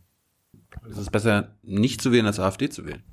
[0.91, 3.03] Es ist besser, nicht zu wählen, als AfD zu wählen.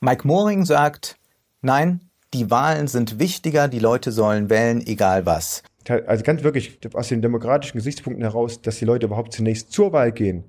[0.00, 1.16] Mike Moring sagt,
[1.62, 2.00] nein,
[2.34, 5.62] die Wahlen sind wichtiger, die Leute sollen wählen, egal was.
[5.88, 10.12] Also ganz wirklich aus den demokratischen Gesichtspunkten heraus, dass die Leute überhaupt zunächst zur Wahl
[10.12, 10.44] gehen,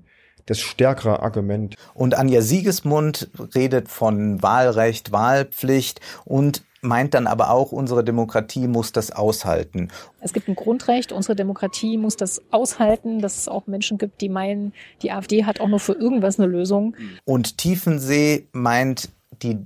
[0.46, 1.76] das stärkere Argument.
[1.94, 8.92] Und Anja Siegesmund redet von Wahlrecht, Wahlpflicht und meint dann aber auch, unsere Demokratie muss
[8.92, 9.88] das aushalten.
[10.20, 14.28] Es gibt ein Grundrecht, unsere Demokratie muss das aushalten, dass es auch Menschen gibt, die
[14.28, 14.72] meinen,
[15.02, 16.96] die AfD hat auch nur für irgendwas eine Lösung.
[17.24, 19.10] Und Tiefensee meint,
[19.42, 19.58] die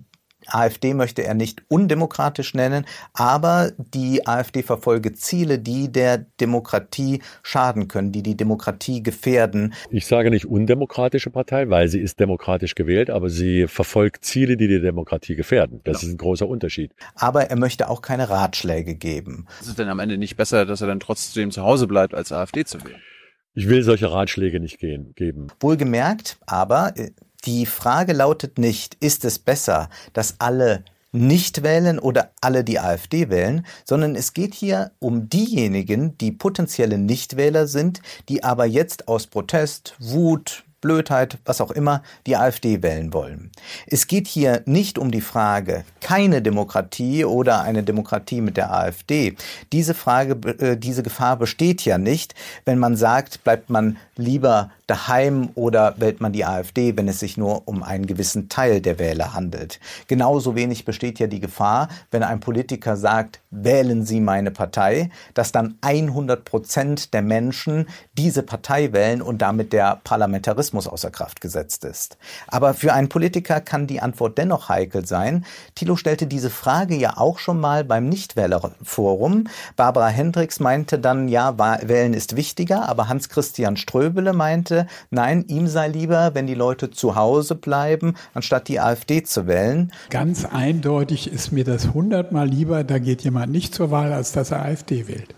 [0.55, 7.89] AfD möchte er nicht undemokratisch nennen, aber die AfD verfolge Ziele, die der Demokratie schaden
[7.89, 9.75] können, die die Demokratie gefährden.
[9.91, 14.69] Ich sage nicht undemokratische Partei, weil sie ist demokratisch gewählt, aber sie verfolgt Ziele, die
[14.69, 15.81] die Demokratie gefährden.
[15.85, 16.09] Das genau.
[16.09, 16.93] ist ein großer Unterschied.
[17.15, 19.47] Aber er möchte auch keine Ratschläge geben.
[19.61, 22.33] Ist es denn am Ende nicht besser, dass er dann trotzdem zu Hause bleibt, als
[22.33, 23.01] AfD zu wählen?
[23.55, 25.49] Ich will solche Ratschläge nicht gehen, geben.
[25.59, 27.11] Wohlgemerkt, aber äh,
[27.47, 33.31] die Frage lautet nicht, ist es besser, dass alle nicht wählen oder alle die AfD
[33.31, 39.27] wählen, sondern es geht hier um diejenigen, die potenzielle Nichtwähler sind, die aber jetzt aus
[39.27, 43.51] Protest, Wut, Blödheit, was auch immer, die AfD wählen wollen.
[43.87, 49.37] Es geht hier nicht um die Frage, keine Demokratie oder eine Demokratie mit der AfD.
[49.73, 55.51] Diese Frage, äh, diese Gefahr besteht ja nicht, wenn man sagt, bleibt man lieber daheim
[55.55, 59.35] oder wählt man die AfD, wenn es sich nur um einen gewissen Teil der Wähler
[59.35, 59.79] handelt.
[60.09, 65.53] Genauso wenig besteht ja die Gefahr, wenn ein Politiker sagt, wählen Sie meine Partei, dass
[65.53, 71.85] dann 100 Prozent der Menschen diese Partei wählen und damit der Parlamentarismus außer Kraft gesetzt
[71.85, 72.17] ist.
[72.49, 75.45] Aber für einen Politiker kann die Antwort dennoch heikel sein.
[75.75, 79.45] Thilo stellte diese Frage ja auch schon mal beim Nichtwählerforum.
[79.77, 83.77] Barbara Hendricks meinte dann, ja, wählen ist wichtiger, aber Hans-Christian
[84.11, 89.23] Ströbele meinte, nein, ihm sei lieber, wenn die Leute zu Hause bleiben, anstatt die AfD
[89.23, 89.93] zu wählen.
[90.11, 94.51] Ganz eindeutig ist mir das hundertmal lieber, da geht jemand nicht zur Wahl, als dass
[94.51, 95.35] er AfD wählt.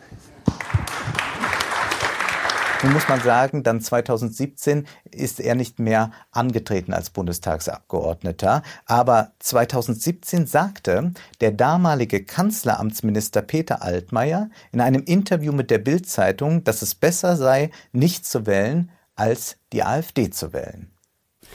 [2.83, 8.63] Nun muss man sagen, dann 2017 ist er nicht mehr angetreten als Bundestagsabgeordneter.
[8.87, 16.83] Aber 2017 sagte der damalige Kanzleramtsminister Peter Altmaier in einem Interview mit der Bild-Zeitung, dass
[16.83, 20.91] es besser sei, nicht zu wählen, als die AfD zu wählen.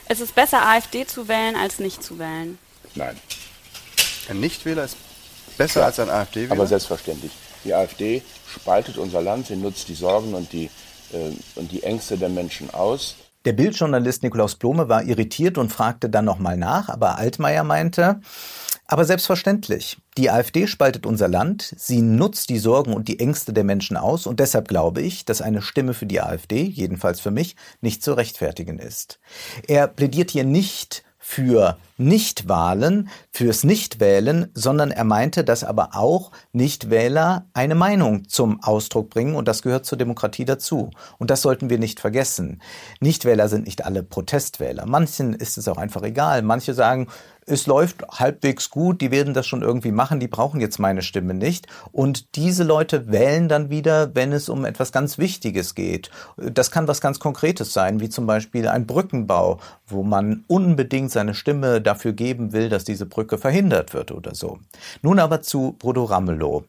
[0.08, 2.58] Es ist besser, AfD zu wählen, als nicht zu wählen.
[2.96, 3.18] Nein.
[4.30, 4.96] Ein Nichtwähler ist
[5.58, 6.54] besser ja, als ein AfD-Wähler?
[6.54, 7.32] Aber selbstverständlich.
[7.64, 8.22] Die AfD
[8.54, 10.70] spaltet unser Land, sie nutzt die Sorgen und die,
[11.56, 13.16] und die Ängste der Menschen aus.
[13.46, 18.20] Der Bildjournalist Nikolaus Blome war irritiert und fragte dann nochmal nach, aber Altmaier meinte,
[18.88, 23.64] aber selbstverständlich, die AfD spaltet unser Land, sie nutzt die Sorgen und die Ängste der
[23.64, 27.56] Menschen aus und deshalb glaube ich, dass eine Stimme für die AfD, jedenfalls für mich,
[27.82, 29.20] nicht zu rechtfertigen ist.
[29.68, 37.48] Er plädiert hier nicht für Nichtwahlen, fürs Nichtwählen, sondern er meinte, dass aber auch Nichtwähler
[37.54, 40.90] eine Meinung zum Ausdruck bringen und das gehört zur Demokratie dazu.
[41.18, 42.62] Und das sollten wir nicht vergessen.
[43.02, 44.86] Nichtwähler sind nicht alle Protestwähler.
[44.86, 46.44] Manchen ist es auch einfach egal.
[46.44, 47.08] Manche sagen,
[47.48, 51.34] es läuft halbwegs gut, die werden das schon irgendwie machen, die brauchen jetzt meine Stimme
[51.34, 51.68] nicht.
[51.94, 56.12] Und diese Leute wählen dann wieder, wenn es um etwas ganz Wichtiges geht.
[56.36, 61.34] Das kann was ganz Konkretes sein, wie zum Beispiel ein Brückenbau, wo man unbedingt seine
[61.34, 64.60] Stimme dafür geben will, dass diese Brücke verhindert wird oder so.
[65.02, 66.66] Nun aber zu Bruno Ramelow,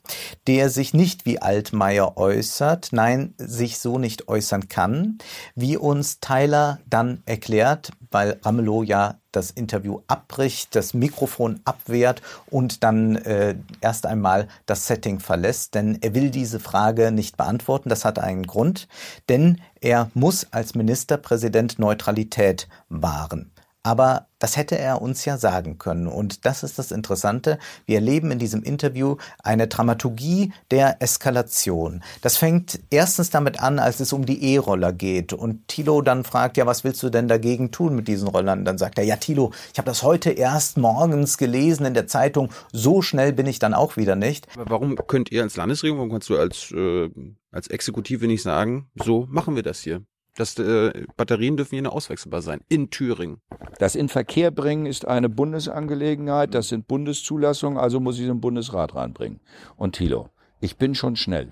[0.46, 5.18] der sich nicht wie Altmaier äußert, nein, sich so nicht äußern kann,
[5.56, 12.82] wie uns Tyler dann erklärt, weil Ramelow ja das Interview abbricht, das Mikrofon abwehrt und
[12.82, 17.88] dann äh, erst einmal das Setting verlässt, denn er will diese Frage nicht beantworten.
[17.88, 18.88] Das hat einen Grund,
[19.28, 23.50] denn er muss als Ministerpräsident Neutralität wahren.
[23.88, 26.08] Aber das hätte er uns ja sagen können.
[26.08, 27.58] Und das ist das Interessante.
[27.86, 32.04] Wir erleben in diesem Interview eine Dramaturgie der Eskalation.
[32.20, 35.32] Das fängt erstens damit an, als es um die E-Roller geht.
[35.32, 38.66] Und Thilo dann fragt, ja, was willst du denn dagegen tun mit diesen Rollern?
[38.66, 42.50] Dann sagt er, ja, Thilo, ich habe das heute erst morgens gelesen in der Zeitung.
[42.70, 44.48] So schnell bin ich dann auch wieder nicht.
[44.54, 47.08] Aber warum könnt ihr als Landesregierung, warum kannst du als, äh,
[47.52, 50.02] als Exekutive nicht sagen, so machen wir das hier?
[50.38, 53.40] Dass äh, Batterien dürfen hier nur auswechselbar sein in Thüringen.
[53.78, 58.40] Das in Verkehr bringen ist eine Bundesangelegenheit, das sind Bundeszulassungen, also muss ich es im
[58.40, 59.40] Bundesrat reinbringen.
[59.76, 61.50] Und Thilo, ich bin schon schnell.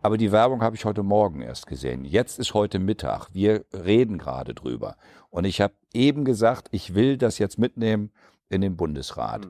[0.00, 2.04] Aber die Werbung habe ich heute Morgen erst gesehen.
[2.04, 3.28] Jetzt ist heute Mittag.
[3.32, 4.96] Wir reden gerade drüber.
[5.28, 8.10] Und ich habe eben gesagt, ich will das jetzt mitnehmen
[8.48, 9.46] in den Bundesrat.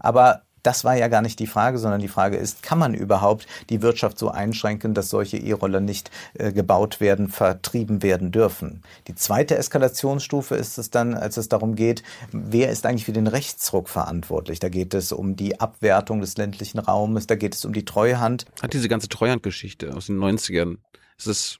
[0.00, 3.46] Aber Das war ja gar nicht die Frage, sondern die Frage ist, kann man überhaupt
[3.68, 8.82] die Wirtschaft so einschränken, dass solche E-Roller nicht äh, gebaut werden, vertrieben werden dürfen?
[9.08, 13.26] Die zweite Eskalationsstufe ist es dann, als es darum geht, wer ist eigentlich für den
[13.26, 14.58] Rechtsruck verantwortlich?
[14.58, 18.46] Da geht es um die Abwertung des ländlichen Raumes, da geht es um die Treuhand.
[18.62, 20.76] Hat diese ganze Treuhandgeschichte aus den 90ern,
[21.16, 21.58] ist es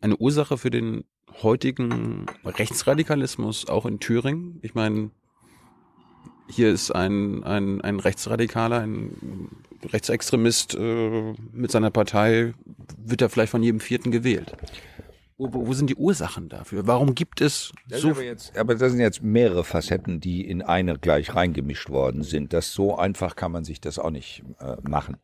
[0.00, 1.04] eine Ursache für den
[1.42, 4.58] heutigen Rechtsradikalismus auch in Thüringen?
[4.62, 5.10] Ich meine,
[6.48, 9.48] hier ist ein, ein, ein Rechtsradikaler, ein
[9.92, 12.54] Rechtsextremist äh, mit seiner Partei,
[13.04, 14.52] wird er vielleicht von jedem Vierten gewählt.
[15.38, 16.86] Wo, wo, wo sind die Ursachen dafür?
[16.86, 20.62] Warum gibt es Das so aber, jetzt, aber das sind jetzt mehrere Facetten, die in
[20.62, 22.54] eine gleich reingemischt worden sind.
[22.54, 25.18] Das so einfach kann man sich das auch nicht äh, machen.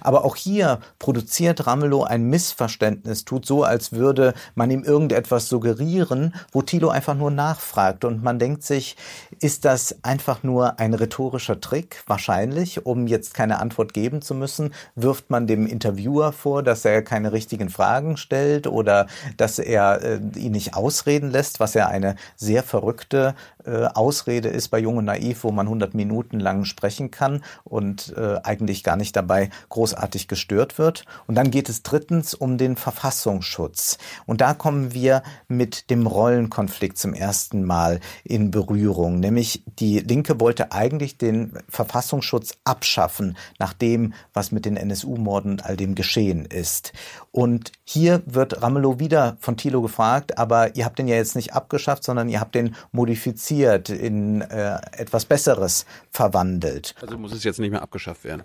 [0.00, 6.34] Aber auch hier produziert Ramelow ein Missverständnis, tut so, als würde man ihm irgendetwas suggerieren,
[6.50, 8.04] wo Thilo einfach nur nachfragt.
[8.04, 8.96] Und man denkt sich,
[9.38, 12.02] ist das einfach nur ein rhetorischer Trick?
[12.08, 17.02] Wahrscheinlich, um jetzt keine Antwort geben zu müssen, wirft man dem Interviewer vor, dass er
[17.02, 22.16] keine richtigen Fragen stellt oder dass er äh, ihn nicht ausreden lässt, was ja eine
[22.36, 27.10] sehr verrückte äh, Ausrede ist bei Jung und Naiv, wo man 100 Minuten lang sprechen
[27.10, 31.04] kann und äh, eigentlich gar nicht dabei großartig gestört wird.
[31.26, 33.98] Und dann geht es drittens um den Verfassungsschutz.
[34.26, 39.20] Und da kommen wir mit dem Rollenkonflikt zum ersten Mal in Berührung.
[39.20, 45.64] Nämlich die Linke wollte eigentlich den Verfassungsschutz abschaffen, nach dem, was mit den NSU-Morden und
[45.64, 46.92] all dem geschehen ist.
[47.36, 51.52] Und hier wird Ramelow wieder von Thilo gefragt, aber ihr habt den ja jetzt nicht
[51.52, 56.94] abgeschafft, sondern ihr habt den modifiziert, in äh, etwas Besseres verwandelt.
[57.02, 58.44] Also muss es jetzt nicht mehr abgeschafft werden.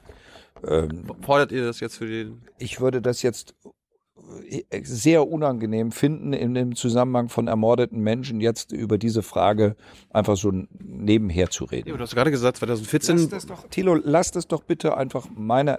[0.68, 2.42] Ähm, Fordert ihr das jetzt für den?
[2.58, 3.54] ich würde das jetzt
[4.50, 9.76] äh, sehr unangenehm finden, in dem Zusammenhang von ermordeten Menschen jetzt über diese Frage
[10.10, 11.90] einfach so nebenher zu Ja, reden.
[11.90, 15.28] aber du hast gerade gesagt, 2014 Lass das doch, Thilo, lass das doch bitte einfach
[15.36, 15.78] meine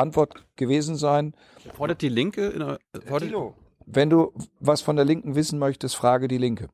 [0.00, 1.34] Antwort gewesen sein.
[1.74, 3.54] fordert die Linke in der, fordert, Thilo,
[3.86, 6.68] wenn du was von der Linken wissen möchtest, frage die Linke.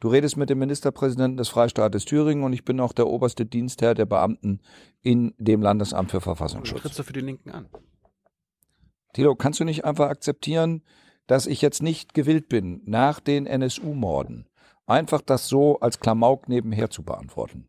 [0.00, 3.94] Du redest mit dem Ministerpräsidenten des Freistaates Thüringen und ich bin auch der oberste Dienstherr
[3.94, 4.60] der Beamten
[5.00, 6.82] in dem Landesamt für du Verfassungsschutz.
[6.82, 7.68] trittst doch für die Linken an.
[9.14, 10.82] Thilo, kannst du nicht einfach akzeptieren,
[11.26, 14.46] dass ich jetzt nicht gewillt bin, nach den NSU-Morden
[14.86, 17.68] einfach das so als Klamauk nebenher zu beantworten?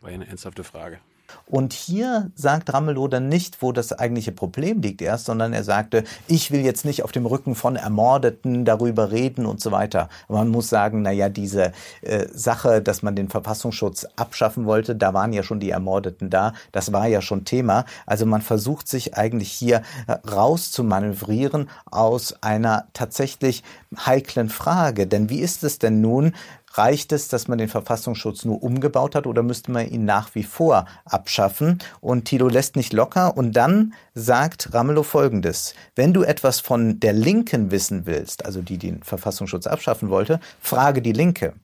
[0.00, 1.00] War ja eine ernsthafte Frage.
[1.46, 6.04] Und hier sagt Ramelow dann nicht, wo das eigentliche Problem liegt erst, sondern er sagte,
[6.28, 10.08] ich will jetzt nicht auf dem Rücken von Ermordeten darüber reden und so weiter.
[10.28, 15.12] Man muss sagen, na ja, diese äh, Sache, dass man den Verfassungsschutz abschaffen wollte, da
[15.14, 17.84] waren ja schon die Ermordeten da, das war ja schon Thema.
[18.06, 23.62] Also man versucht sich eigentlich hier äh, rauszumanövrieren aus einer tatsächlich
[24.06, 25.06] heiklen Frage.
[25.06, 26.34] Denn wie ist es denn nun,
[26.72, 30.44] Reicht es, dass man den Verfassungsschutz nur umgebaut hat oder müsste man ihn nach wie
[30.44, 31.78] vor abschaffen?
[32.00, 35.74] Und Tilo lässt nicht locker und dann sagt Ramelow Folgendes.
[35.96, 41.02] Wenn du etwas von der Linken wissen willst, also die den Verfassungsschutz abschaffen wollte, frage
[41.02, 41.54] die Linke.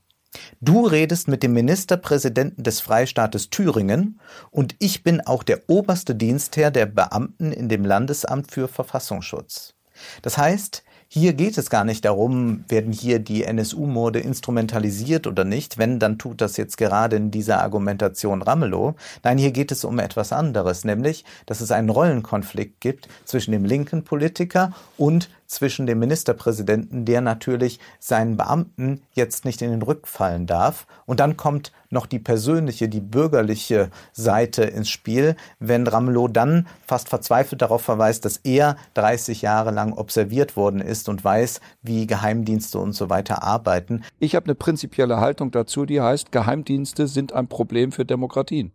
[0.61, 6.71] Du redest mit dem Ministerpräsidenten des Freistaates Thüringen und ich bin auch der oberste Dienstherr
[6.71, 9.75] der Beamten in dem Landesamt für Verfassungsschutz.
[10.23, 15.79] Das heißt, hier geht es gar nicht darum, werden hier die NSU-Morde instrumentalisiert oder nicht.
[15.79, 18.95] Wenn, dann tut das jetzt gerade in dieser Argumentation Ramelow.
[19.23, 23.65] Nein, hier geht es um etwas anderes, nämlich, dass es einen Rollenkonflikt gibt zwischen dem
[23.65, 30.07] linken Politiker und zwischen dem Ministerpräsidenten, der natürlich seinen Beamten jetzt nicht in den Rück
[30.07, 30.87] fallen darf.
[31.07, 37.09] Und dann kommt noch die persönliche, die bürgerliche Seite ins Spiel, wenn Ramelow dann fast
[37.09, 42.79] verzweifelt darauf verweist, dass er 30 Jahre lang observiert worden ist und weiß, wie Geheimdienste
[42.79, 44.03] und so weiter arbeiten.
[44.19, 48.73] Ich habe eine prinzipielle Haltung dazu, die heißt, Geheimdienste sind ein Problem für Demokratien.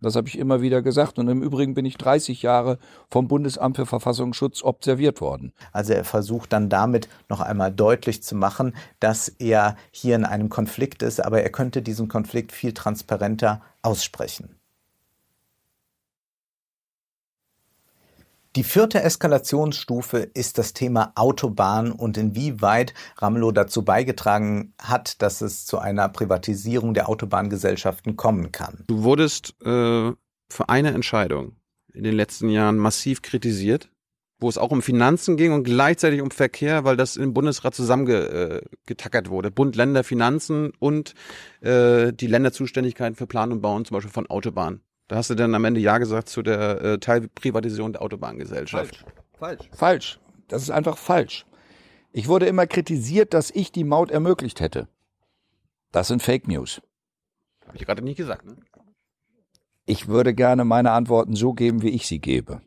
[0.00, 1.18] Das habe ich immer wieder gesagt.
[1.18, 2.78] Und im Übrigen bin ich 30 Jahre
[3.10, 5.52] vom Bundesamt für Verfassungsschutz observiert worden.
[5.72, 10.48] Also er versucht dann damit noch einmal deutlich zu machen, dass er hier in einem
[10.48, 14.59] Konflikt ist, aber er könnte diesen Konflikt viel transparenter aussprechen.
[18.56, 25.66] Die vierte Eskalationsstufe ist das Thema Autobahn und inwieweit Ramelow dazu beigetragen hat, dass es
[25.66, 28.82] zu einer Privatisierung der Autobahngesellschaften kommen kann.
[28.88, 30.10] Du wurdest äh,
[30.48, 31.52] für eine Entscheidung
[31.94, 33.88] in den letzten Jahren massiv kritisiert,
[34.40, 39.28] wo es auch um Finanzen ging und gleichzeitig um Verkehr, weil das im Bundesrat zusammengetackert
[39.28, 39.52] äh, wurde.
[39.52, 41.14] Bund, Länder, Finanzen und
[41.60, 44.80] äh, die Länderzuständigkeiten für Plan und Bauen, zum Beispiel von Autobahnen.
[45.10, 49.04] Da hast du dann am Ende Ja gesagt zu der äh, Teilprivatisierung der Autobahngesellschaft.
[49.36, 49.68] Falsch.
[49.72, 50.20] Falsch.
[50.46, 51.46] Das ist einfach falsch.
[52.12, 54.86] Ich wurde immer kritisiert, dass ich die Maut ermöglicht hätte.
[55.90, 56.80] Das sind Fake News.
[57.66, 58.54] Habe ich gerade nicht gesagt, ne?
[59.84, 62.60] Ich würde gerne meine Antworten so geben, wie ich sie gebe.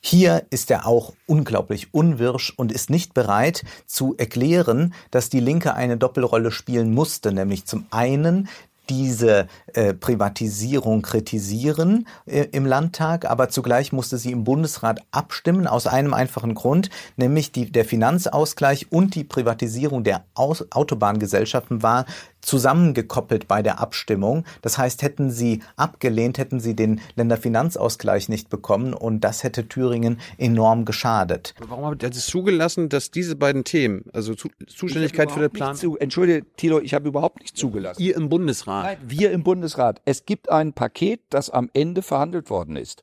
[0.00, 5.74] Hier ist er auch unglaublich unwirsch und ist nicht bereit zu erklären, dass die Linke
[5.74, 8.48] eine Doppelrolle spielen musste, nämlich zum einen
[8.88, 15.86] diese äh, Privatisierung kritisieren äh, im Landtag, aber zugleich musste sie im Bundesrat abstimmen aus
[15.86, 22.06] einem einfachen Grund, nämlich die, der Finanzausgleich und die Privatisierung der Aus Autobahngesellschaften war
[22.44, 24.44] zusammengekoppelt bei der Abstimmung.
[24.62, 30.20] Das heißt, hätten sie abgelehnt, hätten sie den Länderfinanzausgleich nicht bekommen und das hätte Thüringen
[30.38, 31.54] enorm geschadet.
[31.66, 35.76] Warum hat es zugelassen, dass diese beiden Themen, also Zuständigkeit für den Plan...
[35.76, 38.02] Zu, Entschuldige, Thilo, ich habe überhaupt nicht zugelassen.
[38.02, 38.84] Ihr im Bundesrat?
[38.84, 40.00] Nein, wir im Bundesrat.
[40.04, 43.02] Es gibt ein Paket, das am Ende verhandelt worden ist.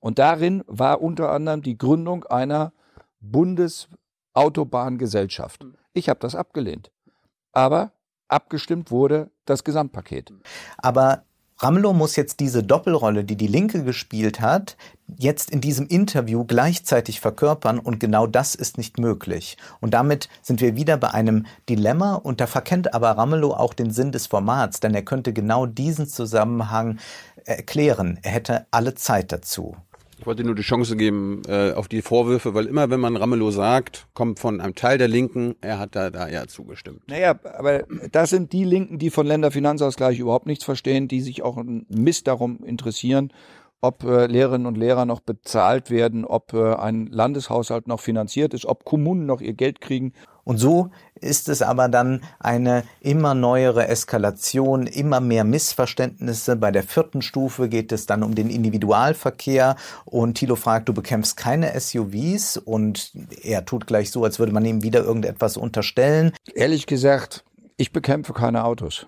[0.00, 2.72] Und darin war unter anderem die Gründung einer
[3.20, 5.64] Bundesautobahngesellschaft.
[5.92, 6.90] Ich habe das abgelehnt.
[7.52, 7.92] Aber
[8.30, 10.32] abgestimmt wurde das Gesamtpaket.
[10.78, 11.24] Aber
[11.62, 14.78] Ramelow muss jetzt diese Doppelrolle, die die Linke gespielt hat,
[15.18, 19.58] jetzt in diesem Interview gleichzeitig verkörpern und genau das ist nicht möglich.
[19.80, 23.90] Und damit sind wir wieder bei einem Dilemma und da verkennt aber Ramelow auch den
[23.90, 26.98] Sinn des Formats, denn er könnte genau diesen Zusammenhang
[27.44, 28.18] erklären.
[28.22, 29.76] Er hätte alle Zeit dazu.
[30.20, 33.50] Ich wollte nur die Chance geben äh, auf die Vorwürfe, weil immer, wenn man Ramelow
[33.50, 37.00] sagt, kommt von einem Teil der Linken, er hat da, da ja zugestimmt.
[37.08, 41.56] Naja, aber das sind die Linken, die von Länderfinanzausgleich überhaupt nichts verstehen, die sich auch
[41.56, 43.32] ein Mist darum interessieren,
[43.80, 48.66] ob äh, Lehrerinnen und Lehrer noch bezahlt werden, ob äh, ein Landeshaushalt noch finanziert ist,
[48.66, 50.12] ob Kommunen noch ihr Geld kriegen.
[50.50, 56.56] Und so ist es aber dann eine immer neuere Eskalation, immer mehr Missverständnisse.
[56.56, 59.76] Bei der vierten Stufe geht es dann um den Individualverkehr
[60.06, 63.12] und Thilo fragt, du bekämpfst keine SUVs und
[63.44, 66.32] er tut gleich so, als würde man ihm wieder irgendetwas unterstellen.
[66.52, 67.44] Ehrlich gesagt,
[67.76, 69.06] ich bekämpfe keine Autos.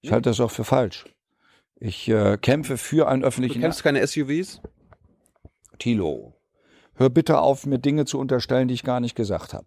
[0.00, 1.04] Ich halte das auch für falsch.
[1.76, 3.60] Ich äh, kämpfe für einen öffentlichen.
[3.60, 4.60] Du kämpfst keine SUVs?
[5.78, 6.34] Thilo,
[6.96, 9.66] hör bitte auf, mir Dinge zu unterstellen, die ich gar nicht gesagt habe.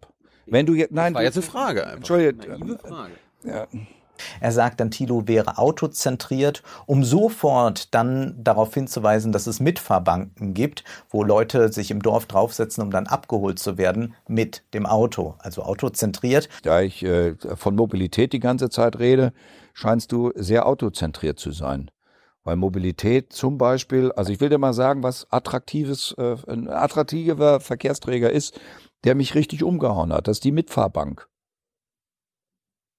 [0.50, 1.82] Wenn du jetzt, nein, das war jetzt eine Frage.
[1.84, 1.96] Einfach.
[1.96, 2.48] Entschuldige.
[2.48, 3.12] Naive Frage.
[3.44, 3.66] Ja.
[4.40, 10.84] Er sagt dann, Thilo wäre autozentriert, um sofort dann darauf hinzuweisen, dass es Mitfahrbanken gibt,
[11.08, 15.62] wo Leute sich im Dorf draufsetzen, um dann abgeholt zu werden mit dem Auto, also
[15.62, 16.48] autozentriert.
[16.62, 19.32] Da ich äh, von Mobilität die ganze Zeit rede,
[19.72, 21.90] scheinst du sehr autozentriert zu sein.
[22.42, 27.60] Weil Mobilität zum Beispiel, also ich will dir mal sagen, was attraktives, äh, ein attraktiver
[27.60, 28.58] Verkehrsträger ist,
[29.04, 30.28] der mich richtig umgehauen hat.
[30.28, 31.28] Das ist die Mitfahrbank.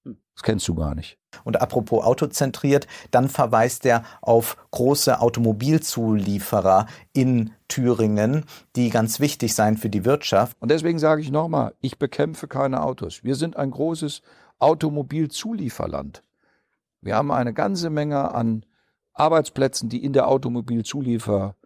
[0.04, 1.18] Das kennst du gar nicht.
[1.44, 8.44] Und apropos autozentriert, dann verweist er auf große Automobilzulieferer in Thüringen,
[8.74, 10.56] die ganz wichtig seien für die Wirtschaft.
[10.60, 13.22] Und deswegen sage ich nochmal, ich bekämpfe keine Autos.
[13.22, 14.22] Wir sind ein großes
[14.58, 16.22] Automobilzulieferland.
[17.00, 18.64] Wir haben eine ganze Menge an
[19.12, 21.56] Arbeitsplätzen, die in der Automobilzuliefer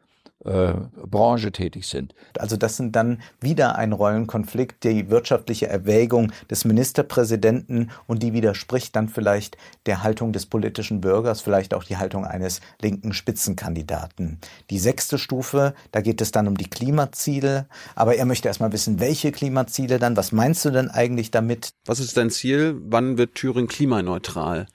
[0.44, 0.74] äh,
[1.06, 2.14] Branche tätig sind.
[2.38, 8.94] Also das sind dann wieder ein Rollenkonflikt, die wirtschaftliche Erwägung des Ministerpräsidenten und die widerspricht
[8.96, 9.56] dann vielleicht
[9.86, 14.38] der Haltung des politischen Bürgers, vielleicht auch die Haltung eines linken Spitzenkandidaten.
[14.70, 19.00] Die sechste Stufe, da geht es dann um die Klimaziele, aber er möchte erstmal wissen,
[19.00, 21.70] welche Klimaziele dann, was meinst du denn eigentlich damit?
[21.86, 22.76] Was ist dein Ziel?
[22.84, 24.66] Wann wird Thüringen klimaneutral?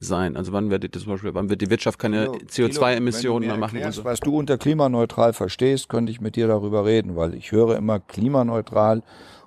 [0.00, 0.36] Sein?
[0.36, 3.76] Also wann wird zum Beispiel, wann wird die Wirtschaft keine CO2-Emissionen mehr machen?
[3.76, 4.04] Erklärst, so?
[4.04, 7.98] Was du unter klimaneutral verstehst, könnte ich mit dir darüber reden, weil ich höre immer
[7.98, 9.02] klimaneutral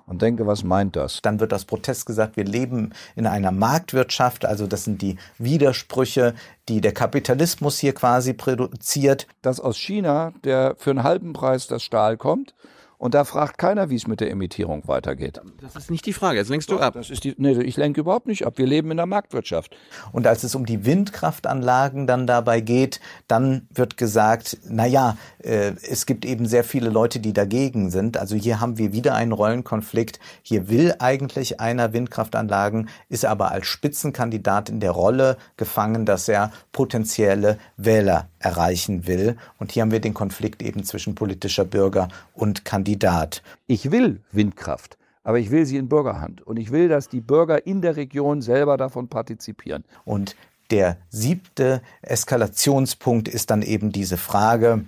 [0.06, 1.20] und denke, was meint das?
[1.22, 6.34] Dann wird das Protest gesagt, wir leben in einer Marktwirtschaft, also das sind die Widersprüche,
[6.68, 9.26] die der Kapitalismus hier quasi produziert.
[9.40, 12.54] Dass aus China, der für einen halben Preis das Stahl kommt,
[13.02, 15.40] und da fragt keiner, wie es mit der Emittierung weitergeht.
[15.60, 16.38] Das ist nicht die Frage.
[16.38, 16.94] Jetzt lenkst du ab.
[16.94, 18.58] Das ist die, nee, ich lenke überhaupt nicht ab.
[18.58, 19.76] Wir leben in der Marktwirtschaft.
[20.12, 25.72] Und als es um die Windkraftanlagen dann dabei geht, dann wird gesagt, na ja, äh,
[25.82, 28.18] es gibt eben sehr viele Leute, die dagegen sind.
[28.18, 30.20] Also hier haben wir wieder einen Rollenkonflikt.
[30.40, 36.52] Hier will eigentlich einer Windkraftanlagen, ist aber als Spitzenkandidat in der Rolle gefangen, dass er
[36.70, 39.36] potenzielle Wähler erreichen will.
[39.58, 43.42] Und hier haben wir den Konflikt eben zwischen politischer Bürger und Kandidat.
[43.66, 44.98] Ich will Windkraft.
[45.24, 46.42] Aber ich will sie in Bürgerhand.
[46.42, 49.84] Und ich will, dass die Bürger in der Region selber davon partizipieren.
[50.04, 50.34] Und
[50.70, 54.84] der siebte Eskalationspunkt ist dann eben diese Frage,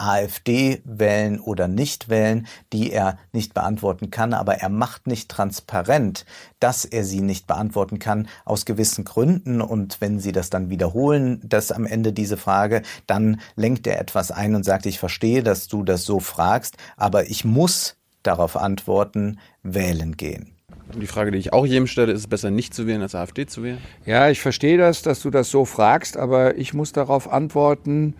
[0.00, 6.24] AfD wählen oder nicht wählen, die er nicht beantworten kann, aber er macht nicht transparent,
[6.58, 11.40] dass er sie nicht beantworten kann aus gewissen Gründen und wenn sie das dann wiederholen,
[11.44, 15.68] dass am Ende diese Frage, dann lenkt er etwas ein und sagt, ich verstehe, dass
[15.68, 20.54] du das so fragst, aber ich muss darauf antworten, wählen gehen.
[20.94, 23.46] Die Frage, die ich auch jedem stelle, ist es besser nicht zu wählen als AfD
[23.46, 23.78] zu wählen?
[24.06, 28.14] Ja, ich verstehe das, dass du das so fragst, aber ich muss darauf antworten,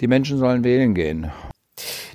[0.00, 1.30] die Menschen sollen wählen gehen.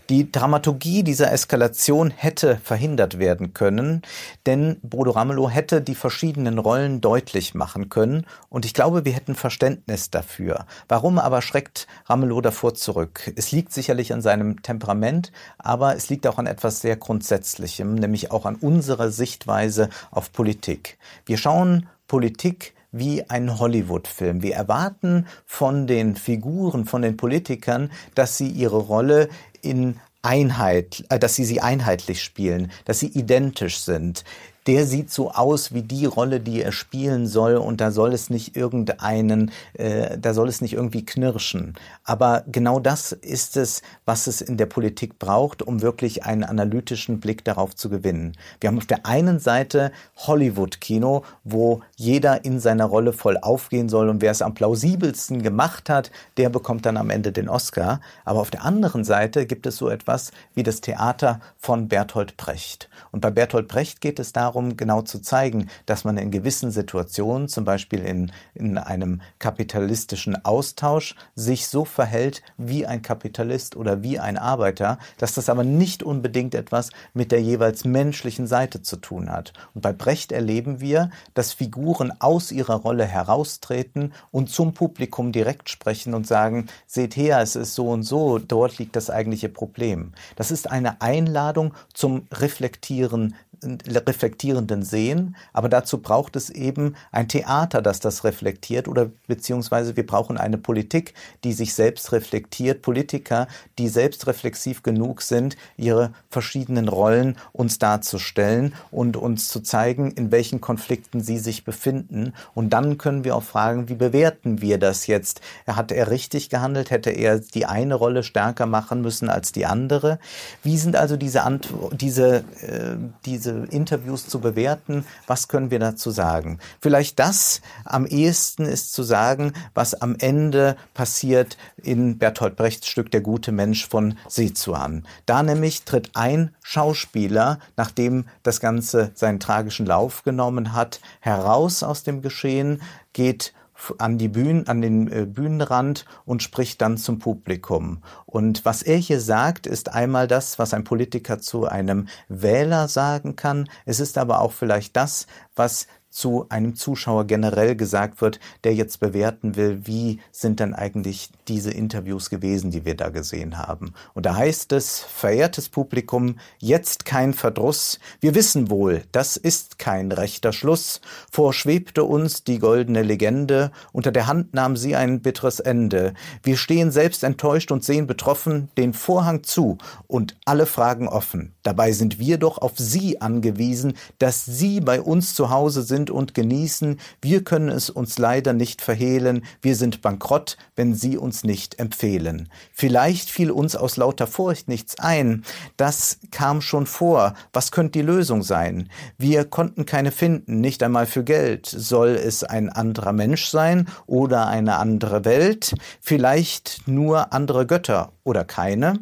[0.10, 4.02] Die Dramaturgie dieser Eskalation hätte verhindert werden können,
[4.48, 9.36] denn Bodo Ramelow hätte die verschiedenen Rollen deutlich machen können und ich glaube, wir hätten
[9.36, 10.66] Verständnis dafür.
[10.88, 13.32] Warum aber schreckt Ramelow davor zurück?
[13.36, 18.32] Es liegt sicherlich an seinem Temperament, aber es liegt auch an etwas sehr Grundsätzlichem, nämlich
[18.32, 20.98] auch an unserer Sichtweise auf Politik.
[21.28, 24.42] Wir schauen Politik wie ein Hollywood-Film.
[24.42, 29.30] Wir erwarten von den Figuren, von den Politikern, dass sie ihre Rolle
[29.62, 34.24] in Einheit, äh, dass sie sie einheitlich spielen, dass sie identisch sind
[34.68, 38.30] der sieht so aus wie die Rolle, die er spielen soll und da soll es
[38.30, 41.76] nicht irgendeinen, äh, da soll es nicht irgendwie knirschen.
[42.03, 47.20] Aber genau das ist es, was es in der Politik braucht, um wirklich einen analytischen
[47.20, 48.38] Blick darauf zu gewinnen.
[48.60, 54.10] Wir haben auf der einen Seite Hollywood-Kino, wo jeder in seiner Rolle voll aufgehen soll
[54.10, 58.01] und wer es am plausibelsten gemacht hat, der bekommt dann am Ende den Oscar.
[58.26, 62.89] Aber auf der anderen Seite gibt es so etwas wie das Theater von Bertolt Brecht.
[63.12, 66.72] Und bei Bertolt Brecht geht es darum, darum, genau zu zeigen, dass man in gewissen
[66.72, 74.02] Situationen, zum Beispiel in, in einem kapitalistischen Austausch, sich so verhält wie ein Kapitalist oder
[74.02, 78.97] wie ein Arbeiter, dass das aber nicht unbedingt etwas mit der jeweils menschlichen Seite zu
[78.97, 79.54] tun hat.
[79.76, 85.70] Und bei Brecht erleben wir, dass Figuren aus ihrer Rolle heraustreten und zum Publikum direkt
[85.70, 90.14] sprechen und sagen, seht her, es ist so und so, dort liegt das eigentliche Problem.
[90.36, 97.82] Das ist eine Einladung zum Reflektieren reflektierenden Sehen, aber dazu braucht es eben ein Theater,
[97.82, 103.47] das das reflektiert oder beziehungsweise wir brauchen eine Politik, die sich selbst reflektiert, Politiker,
[103.78, 110.32] die selbst reflexiv genug sind, ihre verschiedenen Rollen uns darzustellen und uns zu zeigen, in
[110.32, 115.07] welchen Konflikten sie sich befinden und dann können wir auch fragen, wie bewerten wir das
[115.07, 115.41] jetzt?
[115.68, 116.91] Hat er richtig gehandelt?
[116.91, 120.20] Hätte er die eine Rolle stärker machen müssen als die andere?
[120.64, 125.06] Wie sind also diese, Ant diese, äh, diese diese Interviews zu bewerten.
[125.28, 126.60] Was können wir dazu sagen?
[126.82, 133.12] Vielleicht das am ehesten ist zu sagen, was am Ende passiert in Bertolt Brechts Stück
[133.12, 135.06] Der gute Mensch von Sezuan.
[135.26, 142.04] Da nämlich tritt ein Schauspieler, nachdem das Ganze seinen tragischen Lauf genommen hat, heraus aus
[142.04, 142.82] dem Geschehen,
[143.14, 143.54] geht
[143.98, 148.04] an die Bühnen, an den äh, Bühnenrand und spricht dann zum Publikum.
[148.26, 153.36] Und was er hier sagt, ist einmal das, was ein Politiker zu einem Wähler sagen
[153.36, 153.70] kann.
[153.86, 158.99] Es ist aber auch vielleicht das, was zu einem Zuschauer generell gesagt wird, der jetzt
[158.99, 163.93] bewerten will, wie sind denn eigentlich diese Interviews gewesen, die wir da gesehen haben.
[164.14, 167.99] Und da heißt es, verehrtes Publikum, jetzt kein Verdruss.
[168.20, 171.01] Wir wissen wohl, das ist kein rechter Schluss.
[171.32, 176.14] Vorschwebte uns die goldene Legende, unter der Hand nahm sie ein bitteres Ende.
[176.43, 181.53] Wir stehen selbst enttäuscht und sehen betroffen den Vorhang zu und alle Fragen offen.
[181.64, 186.34] Dabei sind wir doch auf Sie angewiesen, dass Sie bei uns zu Hause sind und
[186.34, 186.99] genießen.
[187.22, 189.43] Wir können es uns leider nicht verhehlen.
[189.62, 192.49] Wir sind bankrott, wenn Sie uns nicht empfehlen.
[192.72, 195.43] Vielleicht fiel uns aus lauter Furcht nichts ein.
[195.78, 197.34] Das kam schon vor.
[197.51, 198.89] Was könnte die Lösung sein?
[199.18, 201.66] Wir konnten keine finden, nicht einmal für Geld.
[201.66, 205.76] Soll es ein anderer Mensch sein oder eine andere Welt?
[206.01, 208.99] Vielleicht nur andere Götter oder keine?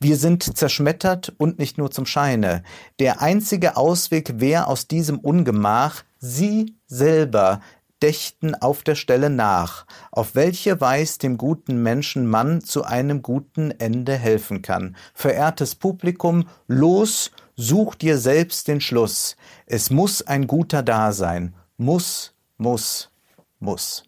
[0.00, 2.62] Wir sind zerschmettert und nicht nur zum Scheine.
[2.98, 7.60] Der einzige Ausweg wäre aus diesem Ungemach, Sie selber
[8.02, 13.70] dächten auf der Stelle nach, auf welche Weis dem guten Menschen Mann zu einem guten
[13.70, 14.96] Ende helfen kann.
[15.14, 19.36] Verehrtes Publikum, los, such dir selbst den Schluss.
[19.66, 21.54] Es muss ein guter da sein.
[21.78, 23.10] Muss, muss,
[23.58, 24.04] muss.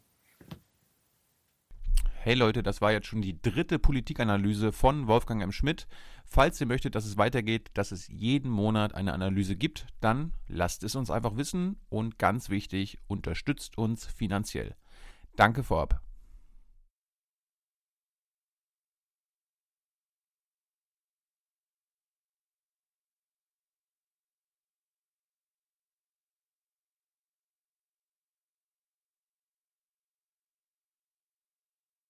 [2.27, 5.53] Hey Leute, das war jetzt schon die dritte Politikanalyse von Wolfgang M.
[5.53, 5.87] Schmidt.
[6.25, 10.83] Falls ihr möchtet, dass es weitergeht, dass es jeden Monat eine Analyse gibt, dann lasst
[10.83, 14.75] es uns einfach wissen und ganz wichtig, unterstützt uns finanziell.
[15.37, 16.01] Danke vorab.